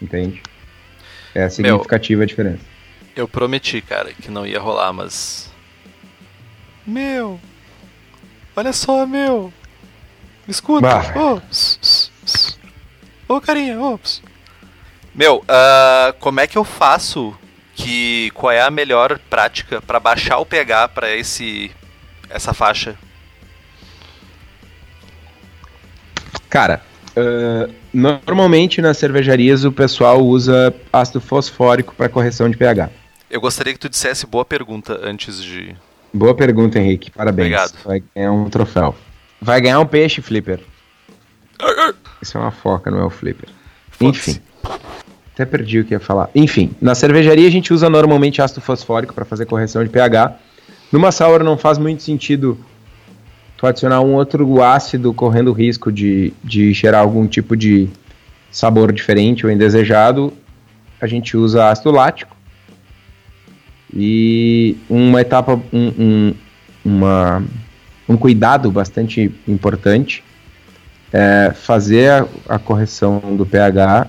[0.00, 0.42] Entende?
[1.34, 2.75] É significativa Meu, a diferença.
[3.16, 5.50] Eu prometi, cara, que não ia rolar, mas.
[6.86, 7.40] Meu!
[8.54, 9.50] Olha só, meu!
[10.46, 10.98] Me escuta!
[11.18, 11.40] Ô,
[13.28, 13.94] oh, oh, carinha, ô!
[13.94, 14.00] Oh.
[15.14, 17.34] Meu, uh, como é que eu faço
[17.74, 21.70] que qual é a melhor prática para baixar o pH para esse
[22.28, 22.96] essa faixa?
[26.50, 26.82] Cara,
[27.16, 32.90] uh, normalmente nas cervejarias o pessoal usa ácido fosfórico para correção de pH.
[33.30, 35.74] Eu gostaria que tu dissesse boa pergunta antes de.
[36.12, 37.10] Boa pergunta, Henrique.
[37.10, 37.46] Parabéns.
[37.46, 37.84] Obrigado.
[37.84, 38.94] Vai ganhar um troféu.
[39.40, 40.60] Vai ganhar um peixe, Flipper.
[42.22, 43.48] Isso é uma foca, não é o Flipper.
[44.00, 44.40] Enfim.
[45.34, 46.30] Até perdi o que ia falar.
[46.34, 50.38] Enfim, na cervejaria a gente usa normalmente ácido fosfórico para fazer correção de pH.
[50.90, 52.58] Numa sour não faz muito sentido
[53.56, 57.88] tu adicionar um outro ácido correndo risco de, de gerar algum tipo de
[58.50, 60.32] sabor diferente ou indesejado.
[61.00, 62.35] A gente usa ácido lático.
[63.94, 66.34] E uma etapa, um, um,
[66.84, 67.44] uma,
[68.08, 70.24] um cuidado bastante importante
[71.12, 74.08] é fazer a, a correção do pH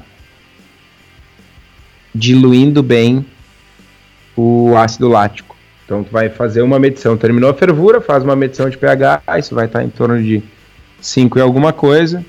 [2.13, 3.25] diluindo bem
[4.35, 5.55] o ácido lático.
[5.85, 9.55] Então tu vai fazer uma medição, terminou a fervura, faz uma medição de pH, isso
[9.55, 10.43] vai estar em torno de
[10.99, 12.25] 5 e alguma coisa.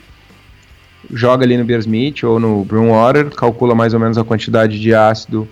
[1.13, 4.95] Joga ali no Beersmith ou no Broom Water, calcula mais ou menos a quantidade de
[4.95, 5.49] ácido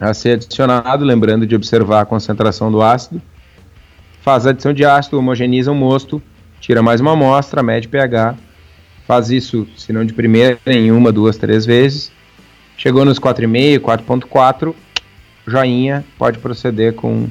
[0.00, 3.20] a ser adicionado, lembrando de observar a concentração do ácido.
[4.20, 6.22] Faz a adição de ácido, homogeniza o mosto,
[6.60, 8.36] tira mais uma amostra, mede pH.
[9.06, 12.10] Faz isso, se não de primeira, em uma, duas, três vezes.
[12.76, 14.74] Chegou nos 4,5, 4.4,
[15.46, 17.28] joinha, pode proceder com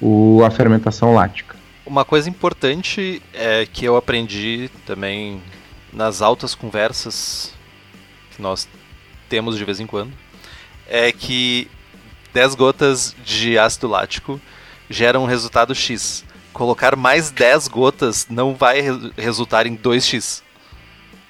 [0.00, 1.56] o, a fermentação lática.
[1.84, 5.42] Uma coisa importante é que eu aprendi também
[5.92, 7.52] nas altas conversas
[8.34, 8.68] que nós
[9.28, 10.12] temos de vez em quando,
[10.92, 11.66] é que
[12.34, 14.38] 10 gotas de ácido lático
[14.90, 16.22] geram um resultado X.
[16.52, 18.82] Colocar mais 10 gotas não vai
[19.16, 20.42] resultar em 2x.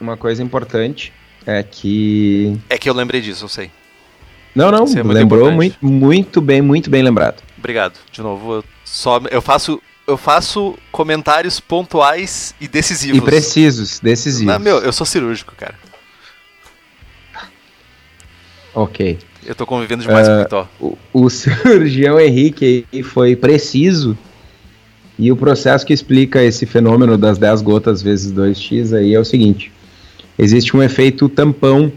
[0.00, 1.12] Uma coisa importante
[1.46, 2.58] é que.
[2.68, 3.70] É que eu lembrei disso, eu sei.
[4.52, 7.40] Não, não, é lembrou muito, muito bem, muito bem lembrado.
[7.56, 7.98] Obrigado.
[8.10, 13.18] De novo, eu só eu faço eu faço comentários pontuais e decisivos.
[13.18, 14.52] E precisos, decisivos.
[14.52, 15.76] Não, meu, eu sou cirúrgico, cara.
[18.74, 19.18] Ok.
[19.44, 24.16] Eu tô convivendo demais uh, com o O, o cirurgião Henrique foi preciso
[25.18, 29.24] e o processo que explica esse fenômeno das 10 gotas vezes 2x aí é o
[29.24, 29.72] seguinte
[30.38, 31.92] existe um efeito tampão.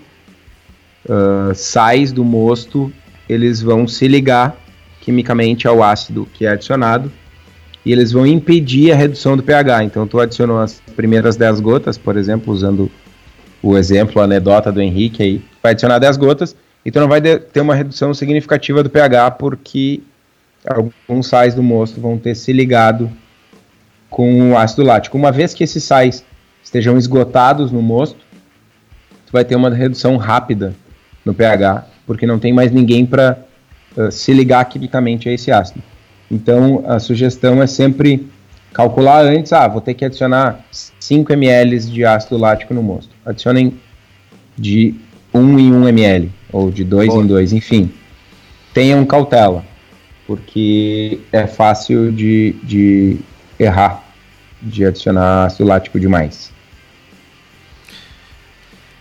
[1.07, 2.91] Uh, sais do mosto,
[3.29, 4.57] eles vão se ligar
[5.01, 7.11] quimicamente ao ácido que é adicionado
[7.85, 9.83] e eles vão impedir a redução do pH.
[9.83, 12.89] Então, tu adicionou as primeiras 10 gotas, por exemplo, usando
[13.61, 17.19] o exemplo, a anedota do Henrique aí, vai adicionar 10 gotas e tu não vai
[17.19, 20.01] ter uma redução significativa do pH porque
[20.67, 23.09] alguns sais do mosto vão ter se ligado
[24.09, 25.17] com o ácido lático.
[25.17, 26.23] Uma vez que esses sais
[26.63, 28.19] estejam esgotados no mosto,
[29.25, 30.75] tu vai ter uma redução rápida
[31.25, 33.37] no pH, porque não tem mais ninguém para
[33.97, 35.81] uh, se ligar quimicamente a esse ácido.
[36.29, 38.27] Então, a sugestão é sempre
[38.73, 40.59] calcular antes, ah, vou ter que adicionar
[40.99, 43.13] 5 ml de ácido lático no mosto.
[43.25, 43.79] Adicionem
[44.57, 44.95] de
[45.35, 47.91] 1 em 1 ml, ou de 2 em 2, enfim.
[48.73, 49.65] Tenham cautela,
[50.25, 53.17] porque é fácil de, de
[53.59, 54.03] errar,
[54.61, 56.51] de adicionar ácido lático demais.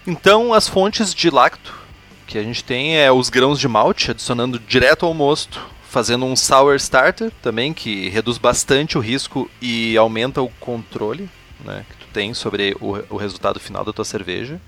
[0.06, 1.82] Então, as fontes de lacto
[2.26, 6.34] que a gente tem é os grãos de malte, adicionando direto ao mosto, fazendo um
[6.34, 11.28] sour starter também, que reduz bastante o risco e aumenta o controle
[11.64, 14.60] né, que tu tem sobre o, o resultado final da tua cerveja.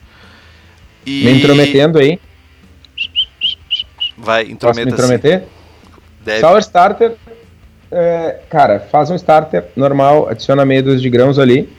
[1.07, 1.25] E...
[1.25, 2.19] Me intrometendo aí.
[4.19, 5.45] Vai, intrometa Posso me intrometer?
[6.25, 6.41] Deve.
[6.41, 7.13] Sour starter,
[7.93, 11.73] é, cara, faz um starter normal, adiciona meia dúzia de grãos ali,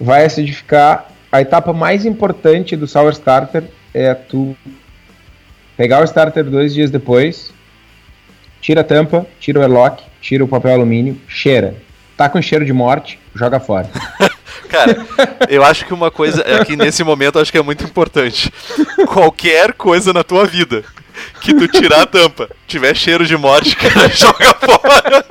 [0.00, 1.08] vai acidificar.
[1.30, 4.56] A etapa mais importante do sour starter é tu
[5.76, 7.52] pegar o starter dois dias depois,
[8.60, 11.74] tira a tampa, tira o airlock, tira o papel alumínio, cheira.
[12.16, 13.88] Tá com cheiro de morte, joga fora.
[14.72, 15.06] Cara,
[15.50, 18.50] eu acho que uma coisa aqui nesse momento acho que é muito importante.
[19.06, 20.82] Qualquer coisa na tua vida
[21.42, 25.26] que tu tirar a tampa, tiver cheiro de morte, cara, joga fora.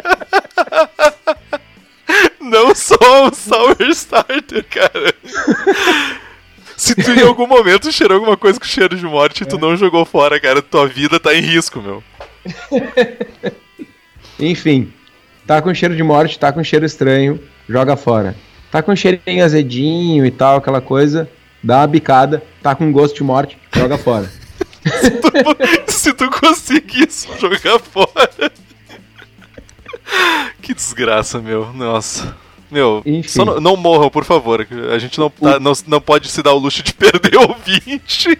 [2.40, 5.16] Não só um Sour Starter, cara.
[6.78, 9.76] Se tu em algum momento cheirou alguma coisa com cheiro de morte e tu não
[9.76, 12.04] jogou fora, cara, tua vida tá em risco, meu.
[14.40, 14.94] Enfim,
[15.48, 18.36] tá com cheiro de morte, tá com cheiro estranho, joga fora.
[18.72, 21.30] Tá com cheirinho azedinho e tal, aquela coisa,
[21.62, 24.32] dá uma bicada, tá com gosto de morte, joga fora.
[24.82, 25.32] se, tu,
[25.88, 28.52] se tu conseguisse jogar fora.
[30.62, 31.72] Que desgraça, meu.
[31.74, 32.36] Nossa.
[32.72, 33.04] Meu,
[33.36, 34.66] não, não, morram, por favor.
[34.94, 38.40] A gente não, tá, não, não pode se dar o luxo de perder o ouvinte.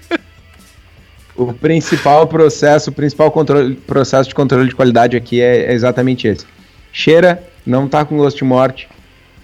[1.36, 6.28] O principal processo, o principal controle, processo de controle de qualidade aqui é, é, exatamente
[6.28, 6.46] esse.
[6.94, 8.88] Cheira, não tá com gosto de morte.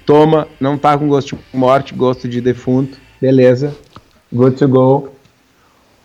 [0.08, 2.98] Toma, não tá com gosto de morte, gosto de defunto.
[3.22, 3.76] Beleza.
[4.34, 5.10] Good to go.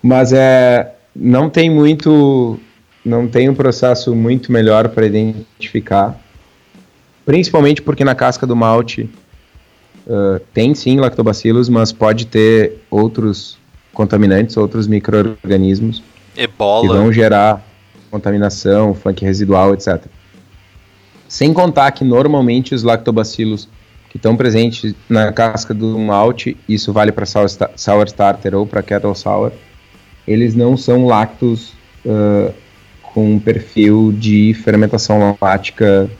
[0.03, 2.61] Mas é, não tem muito,
[3.03, 6.21] não tem um processo muito melhor para identificar
[7.25, 9.09] principalmente porque na casca do malte
[10.07, 13.59] uh, tem sim lactobacilos, mas pode ter outros
[13.93, 16.03] contaminantes, outros micro-organismos
[16.37, 16.83] Ebola.
[16.83, 17.65] que vão gerar
[18.11, 20.05] contaminação, funk residual, etc.
[21.29, 23.69] Sem contar que normalmente os lactobacilos
[24.12, 28.83] que estão presentes na casca do malte, isso vale para sour, sour, starter ou para
[28.83, 29.53] kettle sour,
[30.29, 31.72] eles não são lactos
[32.05, 32.53] uh,
[33.03, 36.11] com perfil de fermentação lática,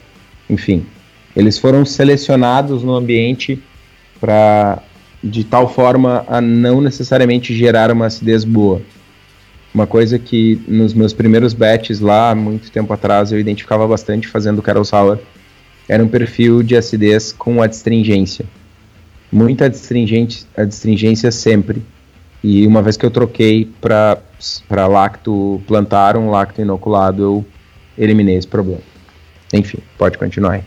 [0.49, 0.87] enfim,
[1.35, 3.61] eles foram selecionados no ambiente
[4.19, 4.79] para
[5.23, 8.81] de tal forma a não necessariamente gerar uma acidez boa.
[9.71, 14.63] Uma coisa que nos meus primeiros batches lá, muito tempo atrás, eu identificava bastante fazendo
[14.63, 15.19] Carol Sour,
[15.87, 18.45] era um perfil de acidez com adstringência.
[19.31, 21.83] Muita adstringência, adstringência sempre.
[22.43, 27.45] E uma vez que eu troquei para lacto plantar, um lacto inoculado, eu
[27.97, 28.81] eliminei esse problema.
[29.53, 30.63] Enfim, pode continuar aí.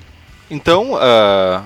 [0.51, 1.63] Então, uh,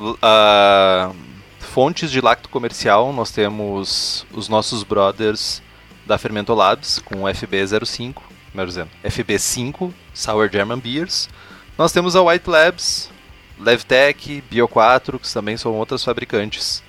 [0.00, 1.14] uh,
[1.60, 5.62] fontes de lacto comercial, nós temos os nossos brothers
[6.06, 8.14] da Fermentolabs com FB05,
[8.54, 11.28] melhor dizendo, FB5, Sour German Beers.
[11.78, 13.08] Nós temos a White Labs,
[13.56, 16.82] Levtech, Bio4, que também são outras fabricantes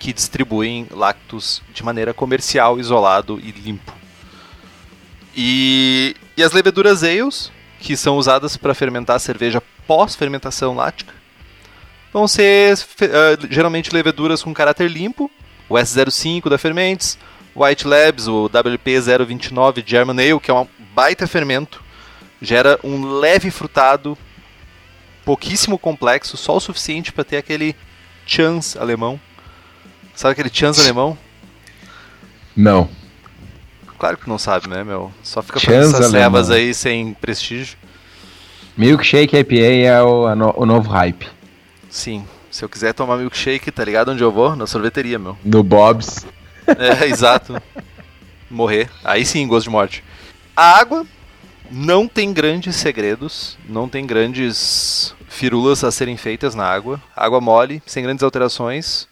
[0.00, 3.94] que distribuem lactos de maneira comercial, isolado e limpo.
[5.36, 11.14] E, e as leveduras ales, que são usadas para fermentar cerveja pós-fermentação lática.
[12.12, 15.30] Vão ser uh, geralmente leveduras com caráter limpo,
[15.68, 17.16] o S05 da Fermentes,
[17.54, 21.80] White Labs, o WP029 German Ale, que é um baita fermento,
[22.40, 24.16] gera um leve frutado,
[25.24, 27.76] pouquíssimo complexo, só o suficiente para ter aquele
[28.26, 29.20] chance alemão.
[30.14, 31.16] Sabe aquele chance alemão?
[32.56, 32.88] Não.
[33.98, 35.12] Claro que não sabe, né, meu?
[35.22, 37.76] Só fica fazendo essas levas aí sem prestígio.
[38.76, 39.54] Milkshake IPA
[39.86, 41.28] é o, no, o novo hype.
[41.90, 42.24] Sim.
[42.50, 44.56] Se eu quiser tomar milkshake, tá ligado onde eu vou?
[44.56, 45.36] Na sorveteria, meu.
[45.44, 46.26] No Bob's.
[46.66, 47.60] É, exato.
[48.50, 48.88] Morrer.
[49.04, 50.04] Aí sim, gosto de morte.
[50.56, 51.06] A água
[51.70, 57.00] não tem grandes segredos, não tem grandes firulas a serem feitas na água.
[57.14, 59.08] Água mole, sem grandes alterações.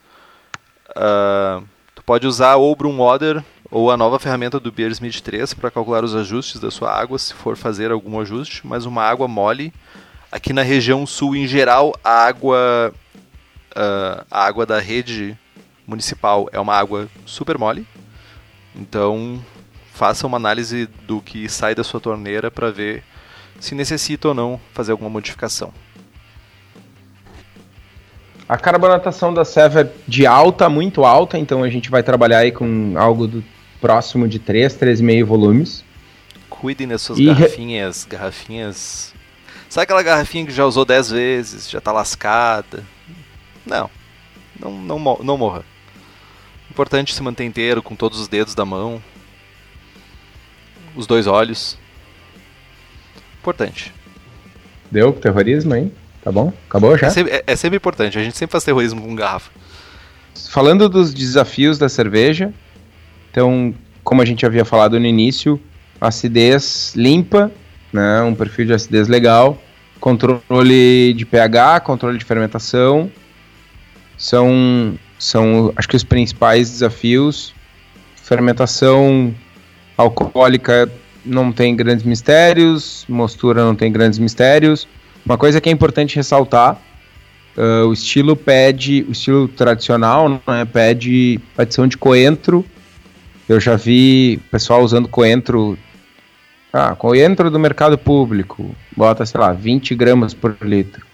[0.90, 5.70] Uh, tu pode usar ou Broom Water ou a nova ferramenta do Beersmith 3 para
[5.70, 9.72] calcular os ajustes da sua água, se for fazer algum ajuste, mas uma água mole.
[10.30, 12.92] Aqui na região sul, em geral, a água,
[13.72, 15.38] uh, a água da rede
[15.86, 17.86] municipal é uma água super mole.
[18.74, 19.42] Então,
[19.98, 23.02] faça uma análise do que sai da sua torneira para ver
[23.58, 25.72] se necessita ou não fazer alguma modificação.
[28.48, 32.52] A carbonatação da Seva é de alta, muito alta, então a gente vai trabalhar aí
[32.52, 33.44] com algo do
[33.80, 35.84] próximo de 3, 3,5 volumes.
[36.48, 39.12] Cuidem das suas e garrafinhas, garrafinhas.
[39.68, 42.84] Sabe aquela garrafinha que já usou 10 vezes, já tá lascada?
[43.66, 43.90] Não.
[44.58, 45.64] Não, não, não morra.
[46.70, 49.02] Importante se manter inteiro, com todos os dedos da mão.
[50.96, 51.78] Os dois olhos.
[53.40, 53.92] Importante.
[54.90, 55.92] Deu terrorismo aí?
[56.22, 56.52] Tá bom?
[56.68, 57.06] Acabou já?
[57.06, 59.50] É sempre, é, é sempre importante, a gente sempre faz terrorismo com garrafa.
[60.50, 62.52] Falando dos desafios da cerveja,
[63.30, 65.60] então, como a gente havia falado no início,
[66.00, 67.50] acidez limpa,
[67.92, 69.60] né, um perfil de acidez legal,
[70.00, 73.10] controle de pH, controle de fermentação,
[74.16, 77.54] são, são acho que os principais desafios.
[78.16, 79.34] Fermentação
[79.98, 80.90] alcoólica
[81.24, 84.86] não tem grandes mistérios, mostura não tem grandes mistérios.
[85.26, 86.80] Uma coisa que é importante ressaltar,
[87.56, 92.64] uh, o estilo pede, o estilo tradicional né, pede adição de coentro.
[93.48, 95.76] Eu já vi pessoal usando coentro
[96.72, 101.04] ah, coentro do mercado público, bota, sei lá, 20 gramas por litro.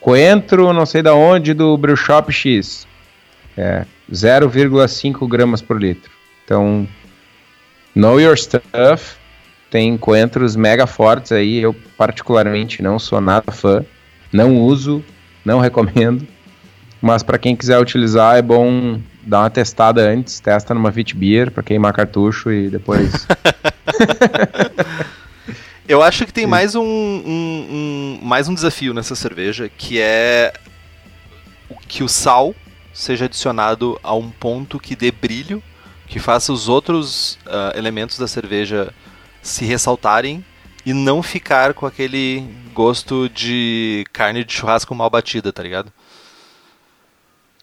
[0.00, 2.86] Coentro, não sei da onde, do Brew Shop X,
[3.56, 6.10] é 0,5 gramas por litro.
[6.44, 6.86] Então,
[7.94, 9.16] know your stuff.
[9.70, 13.84] Tem coentros mega fortes aí, eu particularmente não sou nada fã,
[14.32, 15.04] não uso,
[15.44, 16.26] não recomendo.
[17.00, 21.50] Mas para quem quiser utilizar é bom dar uma testada antes, testa numa Vit Beer
[21.50, 23.26] para queimar cartucho e depois.
[25.86, 30.52] Eu acho que tem mais um, um, um, mais um desafio nessa cerveja, que é
[31.86, 32.54] que o sal
[32.92, 35.62] seja adicionado a um ponto que dê brilho,
[36.08, 38.92] que faça os outros uh, elementos da cerveja
[39.42, 40.44] se ressaltarem
[40.84, 45.92] e não ficar com aquele gosto de carne de churrasco mal batida, tá ligado?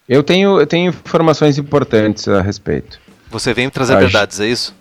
[0.08, 3.00] Eu tenho, eu tenho informações importantes a respeito.
[3.30, 4.74] Você vem trazer verdades, é isso?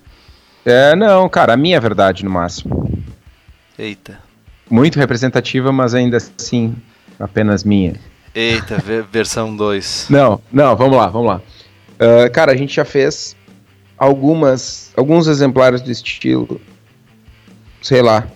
[0.64, 3.04] É, não, cara, a minha verdade no máximo.
[3.78, 4.20] Eita.
[4.70, 6.76] Muito representativa, mas ainda assim,
[7.20, 7.96] apenas minha.
[8.34, 8.78] Eita,
[9.12, 10.08] versão 2.
[10.10, 11.42] Não, não, vamos lá, vamos lá.
[11.96, 13.36] Uh, cara, a gente já fez
[13.98, 16.60] algumas, alguns exemplares do estilo,
[17.82, 18.28] sei lá,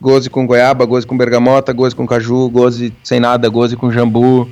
[0.00, 4.48] goze com goiaba, goze com bergamota, goze com caju, goze sem nada, goze com jambu,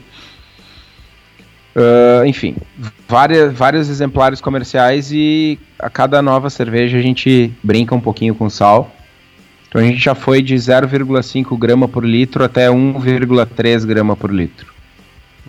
[1.77, 2.57] Uh, enfim,
[3.07, 8.49] várias, vários exemplares comerciais e a cada nova cerveja a gente brinca um pouquinho com
[8.49, 8.91] sal.
[9.69, 14.73] Então a gente já foi de 0,5 grama por litro até 1,3 grama por litro.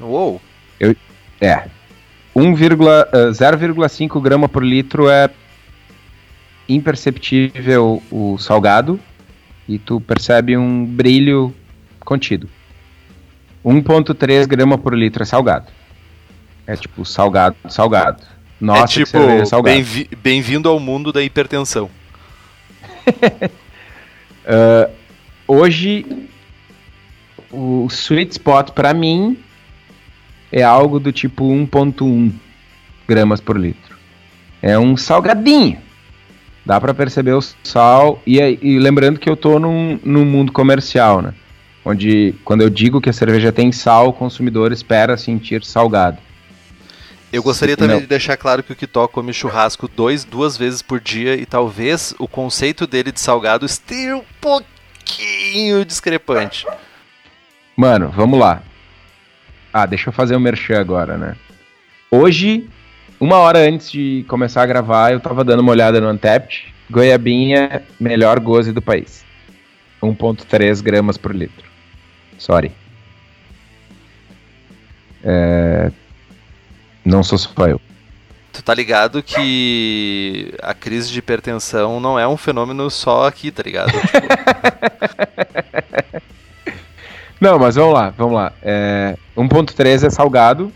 [0.01, 0.41] Uou!
[0.77, 0.93] Eu,
[1.39, 1.63] é.
[2.37, 5.29] 0,5 uh, grama por litro é
[6.69, 8.99] imperceptível o salgado
[9.67, 11.53] e tu percebe um brilho
[12.01, 12.47] contido.
[13.65, 15.65] 1,3 grama por litro é salgado.
[16.67, 18.23] É tipo salgado, salgado.
[18.61, 19.83] Nossa, é tipo, salgado.
[20.21, 21.89] Bem-vindo ao mundo da hipertensão.
[24.45, 24.91] uh,
[25.47, 26.05] hoje,
[27.51, 29.37] o sweet spot para mim
[30.51, 32.31] é algo do tipo 1.1
[33.07, 33.97] gramas por litro.
[34.61, 35.79] É um salgadinho.
[36.65, 38.21] Dá para perceber o sal.
[38.25, 41.33] E, e, lembrando que eu tô num, num mundo comercial, né?
[41.85, 46.17] Onde, quando eu digo que a cerveja tem sal, o consumidor espera sentir salgado.
[47.31, 48.01] Eu gostaria também Não.
[48.01, 52.13] de deixar claro que o Kitó come churrasco dois, duas vezes por dia e talvez
[52.19, 56.65] o conceito dele de salgado esteja um pouquinho discrepante.
[57.75, 58.63] Mano, vamos lá.
[59.73, 61.35] Ah, deixa eu fazer o um merchan agora, né?
[62.09, 62.67] Hoje,
[63.19, 66.73] uma hora antes de começar a gravar, eu tava dando uma olhada no Antept.
[66.89, 69.25] Goiabinha, melhor goze do país.
[70.01, 71.65] 1.3 gramas por litro.
[72.37, 72.71] Sorry.
[75.23, 75.91] É,
[77.03, 77.81] não sou só eu.
[78.53, 83.63] Tu tá ligado que a crise de hipertensão não é um fenômeno só aqui, tá
[83.63, 83.91] ligado?
[84.01, 84.27] Tipo...
[87.39, 88.53] não, mas vamos lá, vamos lá.
[88.61, 90.71] É, 1.3 é salgado.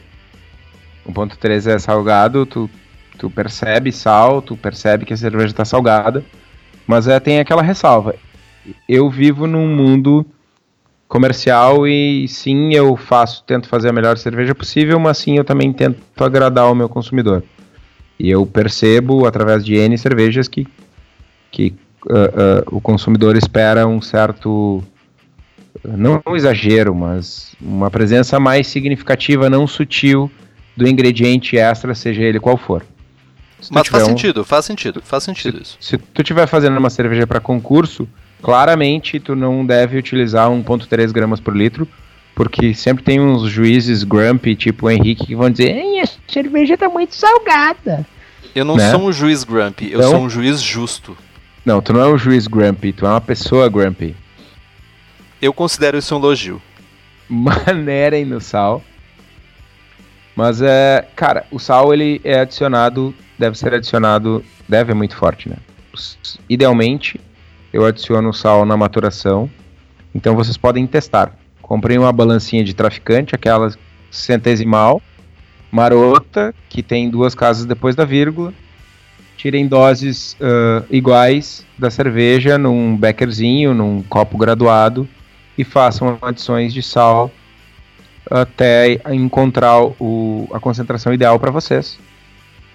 [1.08, 2.70] 1.3 é salgado, tu,
[3.18, 6.24] tu percebe sal, tu percebe que a cerveja tá salgada.
[6.86, 8.16] Mas é, tem aquela ressalva.
[8.88, 10.26] Eu vivo num mundo
[11.12, 15.74] comercial e sim eu faço, tento fazer a melhor cerveja possível, mas sim eu também
[15.74, 17.44] tento agradar o meu consumidor.
[18.18, 20.66] E eu percebo através de N cervejas que,
[21.52, 21.74] que
[22.06, 24.82] uh, uh, o consumidor espera um certo,
[25.84, 30.32] não um exagero, mas uma presença mais significativa, não sutil,
[30.76, 32.84] do ingrediente extra, seja ele qual for.
[33.70, 34.08] Mas faz um...
[34.08, 35.78] sentido, faz sentido, faz sentido se, isso.
[35.80, 38.08] Se tu estiver fazendo uma cerveja para concurso,
[38.42, 41.88] claramente tu não deve utilizar 1.3 gramas por litro,
[42.34, 46.90] porque sempre tem uns juízes grumpy, tipo o Henrique, que vão dizer, a cerveja tá
[46.90, 48.06] muito salgada.
[48.56, 48.90] Eu não né?
[48.92, 51.16] sou um juiz grumpy, eu então, sou um juiz justo.
[51.64, 54.16] Não, tu não é um juiz grumpy, tu é uma pessoa grumpy.
[55.42, 56.62] Eu considero isso um elogio.
[57.28, 58.84] Manerem no sal.
[60.36, 65.50] Mas é, cara, o sal ele é adicionado, deve ser adicionado, deve é muito forte,
[65.50, 65.58] né?
[66.48, 67.20] Idealmente,
[67.74, 69.50] eu adiciono sal na maturação.
[70.14, 71.36] Então vocês podem testar.
[71.62, 73.74] Comprei uma balancinha de traficante, aquela
[74.12, 75.02] centesimal,
[75.72, 78.54] marota, que tem duas casas depois da vírgula.
[79.38, 85.10] Tirem doses uh, iguais da cerveja num beckerzinho, num copo graduado
[85.62, 87.32] e façam adições de sal
[88.30, 92.00] até encontrar o, a concentração ideal para vocês.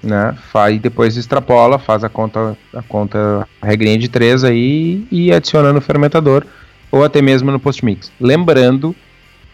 [0.03, 0.37] Né?
[0.53, 5.73] Faz, depois extrapola, faz a conta, a conta a regrinha de 3 aí e adiciona
[5.73, 6.47] no fermentador
[6.93, 8.13] ou até mesmo no post-mix.
[8.21, 8.95] Lembrando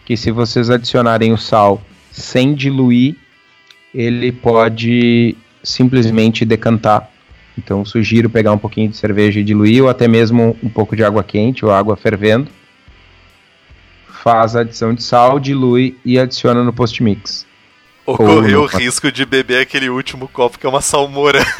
[0.05, 1.81] que se vocês adicionarem o sal
[2.11, 3.15] sem diluir,
[3.95, 7.09] ele pode simplesmente decantar.
[7.57, 11.03] Então sugiro pegar um pouquinho de cerveja e diluir, ou até mesmo um pouco de
[11.03, 12.47] água quente ou água fervendo
[14.23, 17.45] faz a adição de sal, dilui e adiciona no post-mix.
[18.05, 21.45] Ocorreu o risco de beber aquele último copo que é uma salmoura.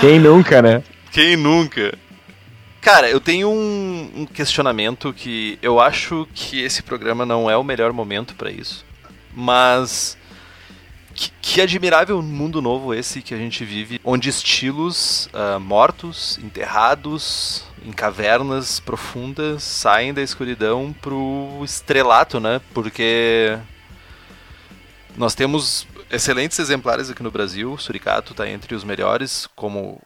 [0.00, 0.82] Quem nunca, né?
[1.12, 1.96] Quem nunca?
[2.80, 7.62] Cara, eu tenho um, um, questionamento que eu acho que esse programa não é o
[7.62, 8.84] melhor momento para isso.
[9.32, 10.18] Mas
[11.14, 17.64] que, que, admirável mundo novo esse que a gente vive, onde estilos uh, mortos, enterrados,
[17.84, 22.60] em cavernas profundas, saem da escuridão pro estrelato, né?
[22.72, 23.58] Porque
[25.16, 27.72] nós temos excelentes exemplares aqui no Brasil.
[27.72, 30.00] O Suricato está entre os melhores, como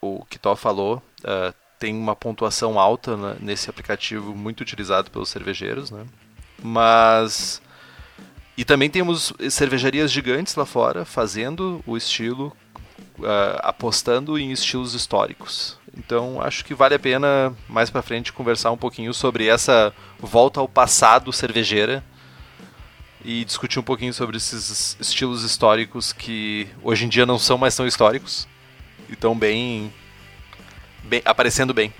[0.00, 1.02] o Kitó falou.
[1.20, 6.06] Uh, tem uma pontuação alta né, nesse aplicativo muito utilizado pelos cervejeiros, né?
[6.62, 7.60] Mas
[8.56, 12.56] e também temos cervejarias gigantes lá fora fazendo o estilo,
[13.18, 15.78] uh, apostando em estilos históricos.
[15.96, 20.60] Então acho que vale a pena mais para frente conversar um pouquinho sobre essa volta
[20.60, 22.04] ao passado cervejeira
[23.24, 27.74] e discutir um pouquinho sobre esses estilos históricos que hoje em dia não são mais
[27.74, 28.46] tão históricos
[29.08, 29.92] e estão bem,
[31.02, 31.92] bem aparecendo bem.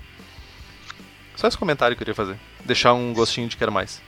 [1.34, 4.01] Só esse comentário que eu queria fazer, deixar um gostinho de quero mais.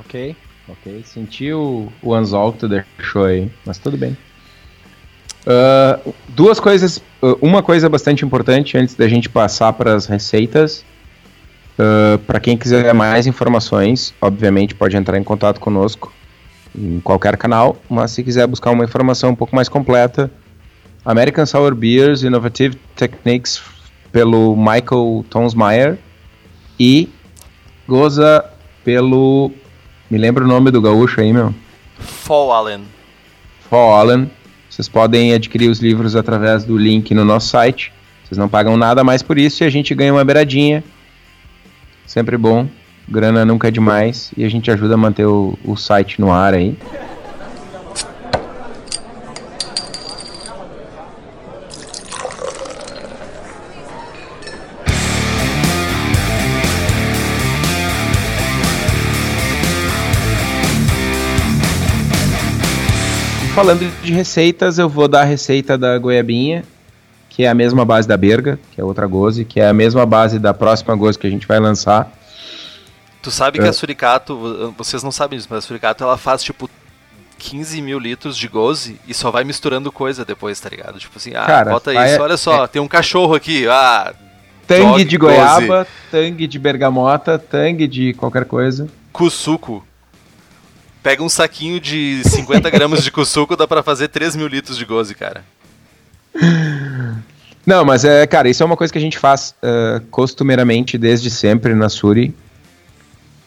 [0.00, 0.34] Ok,
[0.68, 1.02] ok.
[1.04, 4.16] Senti o, o anzol que tu deixou aí, mas tudo bem.
[5.46, 6.98] Uh, duas coisas.
[7.20, 10.84] Uh, uma coisa bastante importante antes da gente passar para as receitas.
[11.78, 16.12] Uh, para quem quiser mais informações, obviamente pode entrar em contato conosco
[16.76, 20.30] em qualquer canal, mas se quiser buscar uma informação um pouco mais completa,
[21.04, 23.60] American Sour Beers Innovative Techniques
[24.10, 25.98] pelo Michael Tonsmeyer
[26.78, 27.08] e
[27.88, 28.44] Goza
[28.84, 29.50] pelo.
[30.10, 31.54] Me lembra o nome do gaúcho aí, meu?
[31.98, 32.84] Fall Allen.
[33.68, 34.30] Fall Allen
[34.72, 37.92] vocês podem adquirir os livros através do link no nosso site.
[38.24, 40.82] Vocês não pagam nada mais por isso e a gente ganha uma beiradinha.
[42.06, 42.66] Sempre bom.
[43.06, 46.54] Grana nunca é demais e a gente ajuda a manter o, o site no ar
[46.54, 46.74] aí.
[63.54, 66.64] Falando de receitas, eu vou dar a receita da goiabinha,
[67.28, 70.06] que é a mesma base da berga, que é outra goze, que é a mesma
[70.06, 72.10] base da próxima goze que a gente vai lançar.
[73.20, 73.72] Tu sabe que a é.
[73.72, 76.68] Suricato, vocês não sabem disso, mas a Suricato ela faz tipo
[77.38, 80.98] 15 mil litros de goze e só vai misturando coisa depois, tá ligado?
[80.98, 82.66] Tipo assim, ah, Cara, bota isso, é, olha só, é...
[82.66, 84.14] tem um cachorro aqui, ah.
[84.66, 85.90] Tangue de goiaba, goze.
[86.10, 88.88] tangue de bergamota, tangue de qualquer coisa.
[89.12, 89.84] Cusuco.
[91.02, 94.84] Pega um saquinho de 50 gramas de cusuco, dá pra fazer 3 mil litros de
[94.84, 95.44] goze, cara.
[97.66, 101.30] Não, mas é, cara, isso é uma coisa que a gente faz uh, costumeiramente desde
[101.30, 102.34] sempre na Suri.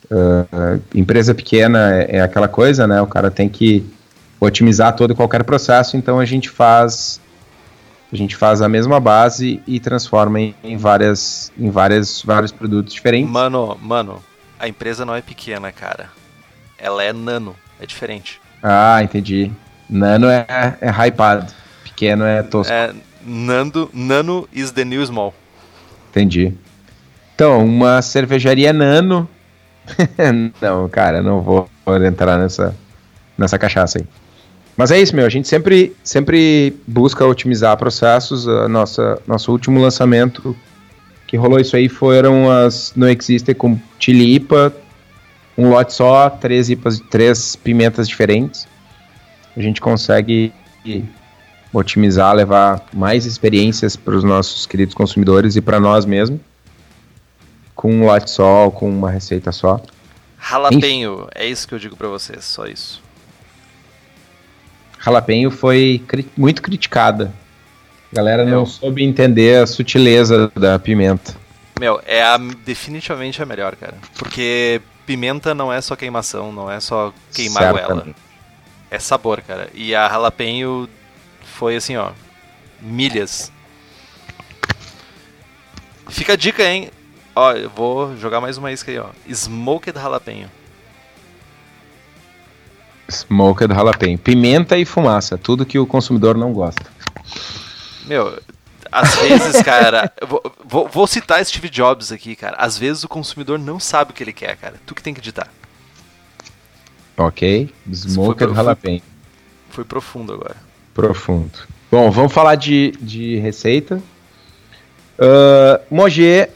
[0.05, 3.01] Uh, empresa pequena é, é, aquela coisa, né?
[3.01, 3.85] O cara tem que
[4.39, 7.19] otimizar todo e qualquer processo, então a gente faz
[8.13, 12.93] a gente faz a mesma base e transforma em, em várias em várias vários produtos
[12.93, 13.29] diferentes.
[13.29, 14.23] Mano, mano,
[14.59, 16.09] a empresa não é pequena, cara.
[16.77, 18.41] Ela é nano, é diferente.
[18.61, 19.51] Ah, entendi.
[19.89, 20.45] Nano é,
[20.81, 21.51] é hypado,
[21.83, 22.73] pequeno é tosco.
[22.73, 22.93] É,
[23.25, 25.33] nando, nano is the new small.
[26.09, 26.53] Entendi.
[27.35, 29.27] Então, uma cervejaria nano.
[30.61, 31.69] não, cara, não vou
[32.05, 32.75] entrar nessa,
[33.37, 34.07] nessa cachaça aí.
[34.77, 35.25] Mas é isso, meu.
[35.25, 38.47] A gente sempre, sempre busca otimizar processos.
[38.47, 40.55] A nossa, nosso último lançamento
[41.27, 44.73] que rolou isso aí foram as No Existe com Chilipa,
[45.57, 48.67] um lote só, três, IPAs, três pimentas diferentes.
[49.55, 50.53] A gente consegue
[51.73, 56.39] otimizar, levar mais experiências para os nossos queridos consumidores e para nós mesmos,
[57.73, 59.81] com um lote só, com uma receita só.
[60.37, 63.01] Ralapenho, é isso que eu digo para vocês, só isso.
[64.99, 67.33] Ralapenho foi cri muito criticada.
[68.11, 68.59] A galera Meu.
[68.59, 71.35] não soube entender a sutileza da pimenta.
[71.79, 73.95] Meu, é a, definitivamente a melhor, cara.
[74.17, 78.07] Porque pimenta não é só queimação, não é só queimar a goela.
[78.89, 79.69] É sabor, cara.
[79.73, 80.89] E a ralapenho
[81.43, 82.11] foi assim, ó,
[82.81, 83.51] milhas.
[86.07, 86.91] Fica a dica, hein?
[87.35, 89.09] Ó, eu vou jogar mais uma isca aí, ó.
[89.27, 90.49] Smoked Jalapeno.
[93.09, 94.17] Smoked Jalapeno.
[94.17, 96.85] Pimenta e fumaça, tudo que o consumidor não gosta.
[98.05, 98.39] Meu,
[98.95, 102.55] às vezes, cara, vou, vou, vou, citar Steve Jobs aqui, cara.
[102.57, 104.75] Às vezes o consumidor não sabe o que ele quer, cara.
[104.85, 105.49] Tu que tem que editar.
[107.17, 107.69] Ok.
[107.91, 109.01] Smoked Jalapeno.
[109.69, 110.55] Foi profundo agora.
[110.93, 111.51] Profundo.
[111.91, 114.01] Bom, vamos falar de, de receita.
[115.19, 116.49] Uh, Moget,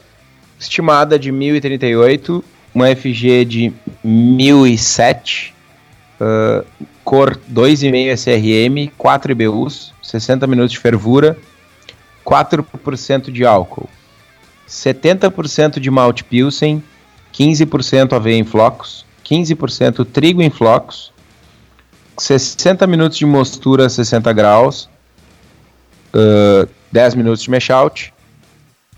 [0.58, 5.54] estimada de 1038, uma FG de 1007,
[6.22, 6.66] uh,
[7.04, 11.38] cor 2,5 SRM, 4 IBUs, 60 minutos de fervura,
[12.26, 13.90] 4% de álcool,
[14.68, 16.84] 70% de malte Pilsen,
[17.34, 21.12] 15% aveia em flocos, 15% trigo em flocos,
[22.18, 24.90] 60 minutos de mostura a 60 graus,
[26.14, 28.14] uh, 10 minutos de mash out,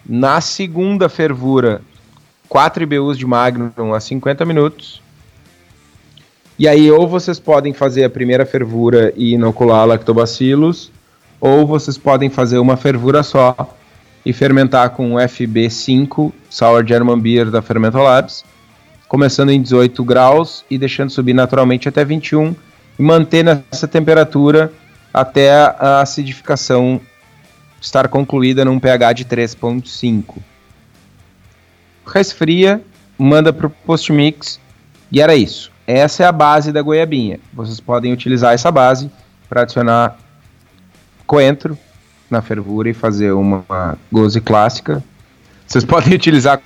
[0.05, 1.82] na segunda fervura,
[2.49, 5.01] 4 IBUs de Magnum a 50 minutos.
[6.57, 10.91] E aí, ou vocês podem fazer a primeira fervura e inocular lactobacilos,
[11.41, 13.75] ou vocês podem fazer uma fervura só
[14.23, 18.45] e fermentar com FB5, Sour German Beer da Fermentolabs,
[19.07, 22.55] começando em 18 graus e deixando subir naturalmente até 21
[22.99, 24.71] e manter nessa temperatura
[25.11, 27.01] até a acidificação
[27.81, 30.35] estar concluída num pH de 3.5.
[32.05, 32.81] Resfria,
[33.17, 34.59] manda para o post-mix
[35.11, 35.71] e era isso.
[35.87, 37.39] Essa é a base da goiabinha.
[37.51, 39.09] Vocês podem utilizar essa base
[39.49, 40.15] para adicionar
[41.32, 41.77] coentro
[42.29, 45.01] na fervura e fazer uma, uma goze clássica.
[45.65, 46.61] Vocês podem utilizar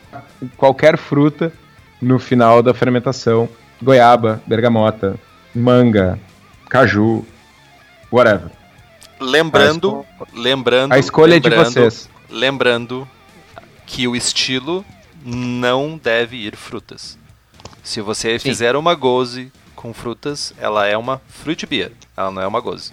[0.57, 1.53] qualquer fruta
[2.01, 3.47] no final da fermentação:
[3.79, 5.19] goiaba, bergamota,
[5.53, 6.19] manga,
[6.67, 7.23] caju,
[8.11, 8.49] whatever.
[9.21, 12.09] Lembrando, a lembrando, a escolha lembrando, é de vocês.
[12.27, 13.07] Lembrando
[13.85, 14.83] que o estilo
[15.23, 17.19] não deve ir frutas.
[17.83, 18.49] Se você Sim.
[18.49, 22.91] fizer uma goze com frutas, ela é uma fruit beer, ela não é uma goze.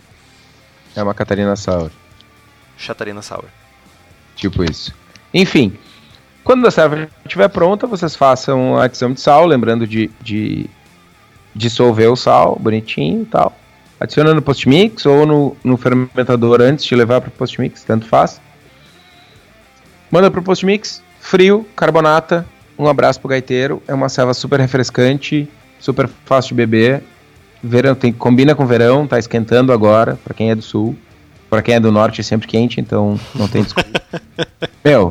[0.94, 1.90] É uma Catarina Sour.
[2.86, 3.44] Catarina Sour.
[4.36, 4.94] Tipo isso.
[5.32, 5.76] Enfim,
[6.44, 10.68] quando a serva estiver pronta, vocês façam a adição de sal, lembrando de, de
[11.54, 13.56] dissolver o sal bonitinho e tal
[14.02, 18.40] adiciona no post-mix ou no, no fermentador antes de levar para o post-mix, tanto faz.
[20.10, 22.44] Manda para o post-mix, frio, carbonata,
[22.76, 27.04] um abraço pro gaiteiro, é uma selva super refrescante, super fácil de beber,
[27.62, 30.96] verão, tem, combina com verão, tá esquentando agora, para quem é do sul,
[31.48, 34.02] para quem é do norte é sempre quente, então não tem desculpa.
[34.84, 35.10] Meu,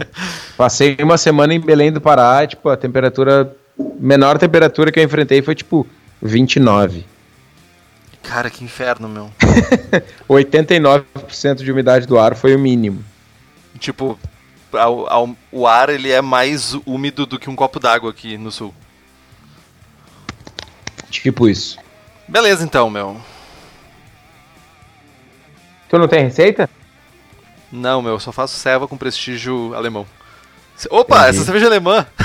[0.57, 3.55] passei uma semana em Belém do Pará, tipo, a temperatura,
[3.99, 5.87] menor temperatura que eu enfrentei foi tipo
[6.21, 7.05] 29.
[8.21, 9.31] Cara, que inferno, meu.
[10.29, 13.03] 89% de umidade do ar foi o mínimo.
[13.79, 14.17] Tipo,
[14.71, 18.51] ao, ao, o ar ele é mais úmido do que um copo d'água aqui no
[18.51, 18.73] sul.
[21.09, 21.77] Tipo isso.
[22.31, 23.19] Beleza então, meu.
[25.89, 26.69] Tu não tem receita?
[27.69, 30.07] Não, meu, só faço serva com prestígio alemão.
[30.89, 31.29] Opa, Entendi.
[31.29, 32.07] essa cerveja é alemã!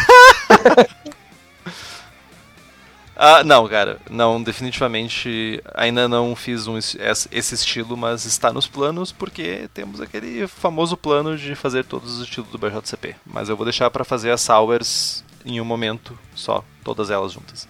[3.19, 9.11] Ah, não, cara, não, definitivamente ainda não fiz um, esse estilo, mas está nos planos
[9.11, 13.17] porque temos aquele famoso plano de fazer todos os estilos do BJCP.
[13.25, 17.67] Mas eu vou deixar para fazer as sours em um momento só, todas elas juntas.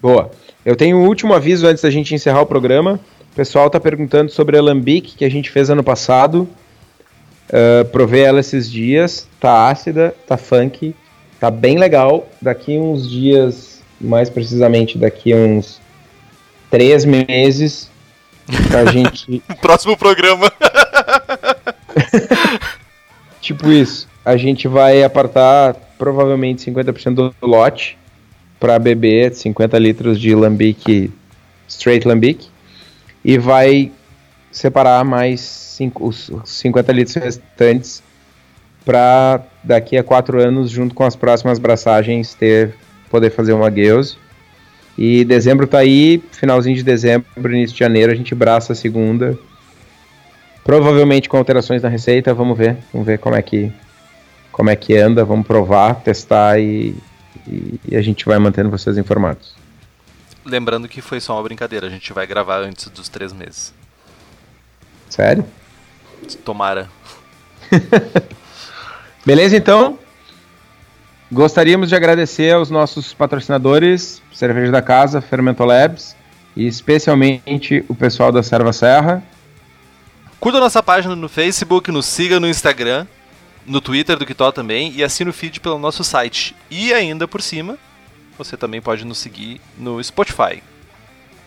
[0.00, 0.30] Boa.
[0.64, 3.00] Eu tenho um último aviso antes da gente encerrar o programa.
[3.32, 6.48] O pessoal está perguntando sobre a Lambic que a gente fez ano passado.
[7.48, 9.28] Uh, provei ela esses dias.
[9.38, 10.94] Tá ácida, tá funk,
[11.38, 12.28] tá bem legal.
[12.40, 15.80] Daqui uns dias mais precisamente daqui uns
[16.70, 17.90] três meses,
[18.74, 19.42] a gente.
[19.60, 20.52] Próximo programa.
[23.40, 24.08] tipo isso.
[24.24, 27.96] A gente vai apartar provavelmente 50% do lote
[28.58, 31.12] para beber 50 litros de lambique,
[31.68, 32.48] straight lambique,
[33.24, 33.92] e vai
[34.50, 38.02] separar mais cinco, os 50 litros restantes
[38.84, 42.74] para daqui a quatro anos, junto com as próximas braçagens, ter
[43.10, 44.16] poder fazer uma Gales.
[44.96, 49.38] E dezembro tá aí, finalzinho de dezembro, início de janeiro, a gente braça a segunda.
[50.64, 52.76] Provavelmente com alterações na receita, vamos ver.
[52.92, 53.70] Vamos ver como é que
[54.50, 56.96] como é que anda, vamos provar, testar e
[57.46, 59.54] e, e a gente vai mantendo vocês informados.
[60.44, 63.74] Lembrando que foi só uma brincadeira, a gente vai gravar antes dos três meses.
[65.08, 65.44] Sério?
[66.44, 66.88] Tomara.
[69.24, 69.98] Beleza, então?
[71.30, 76.14] Gostaríamos de agradecer aos nossos patrocinadores, Cerveja da Casa, Fermento Labs,
[76.54, 79.22] e especialmente o pessoal da Serva Serra.
[80.38, 83.06] Curta nossa página no Facebook, nos siga no Instagram,
[83.66, 86.54] no Twitter do Kitó também, e assine o feed pelo nosso site.
[86.70, 87.78] E ainda por cima,
[88.38, 90.62] você também pode nos seguir no Spotify.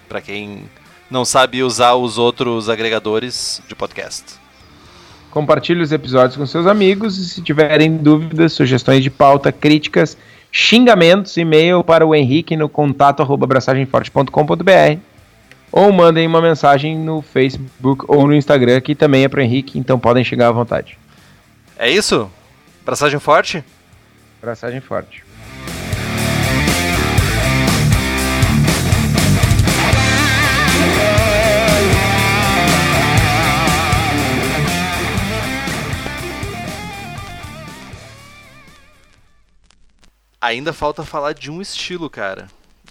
[0.07, 0.63] Para quem
[1.09, 4.35] não sabe usar os outros agregadores de podcast.
[5.31, 10.17] Compartilhe os episódios com seus amigos e se tiverem dúvidas, sugestões de pauta, críticas,
[10.51, 14.99] xingamentos, e-mail para o Henrique no contato abraçagemforte.com.br
[15.71, 19.77] ou mandem uma mensagem no Facebook ou no Instagram, que também é para o Henrique,
[19.77, 20.97] então podem chegar à vontade.
[21.81, 22.29] É isso?
[22.81, 23.63] Abraçagem forte?
[24.41, 25.23] Abraçagem forte.
[40.41, 42.49] Ainda falta falar de um estilo, cara.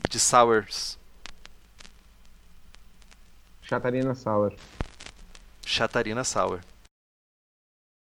[0.09, 0.99] De sours.
[3.61, 4.55] Chatarina Sour.
[5.67, 6.61] Chatarina Sour.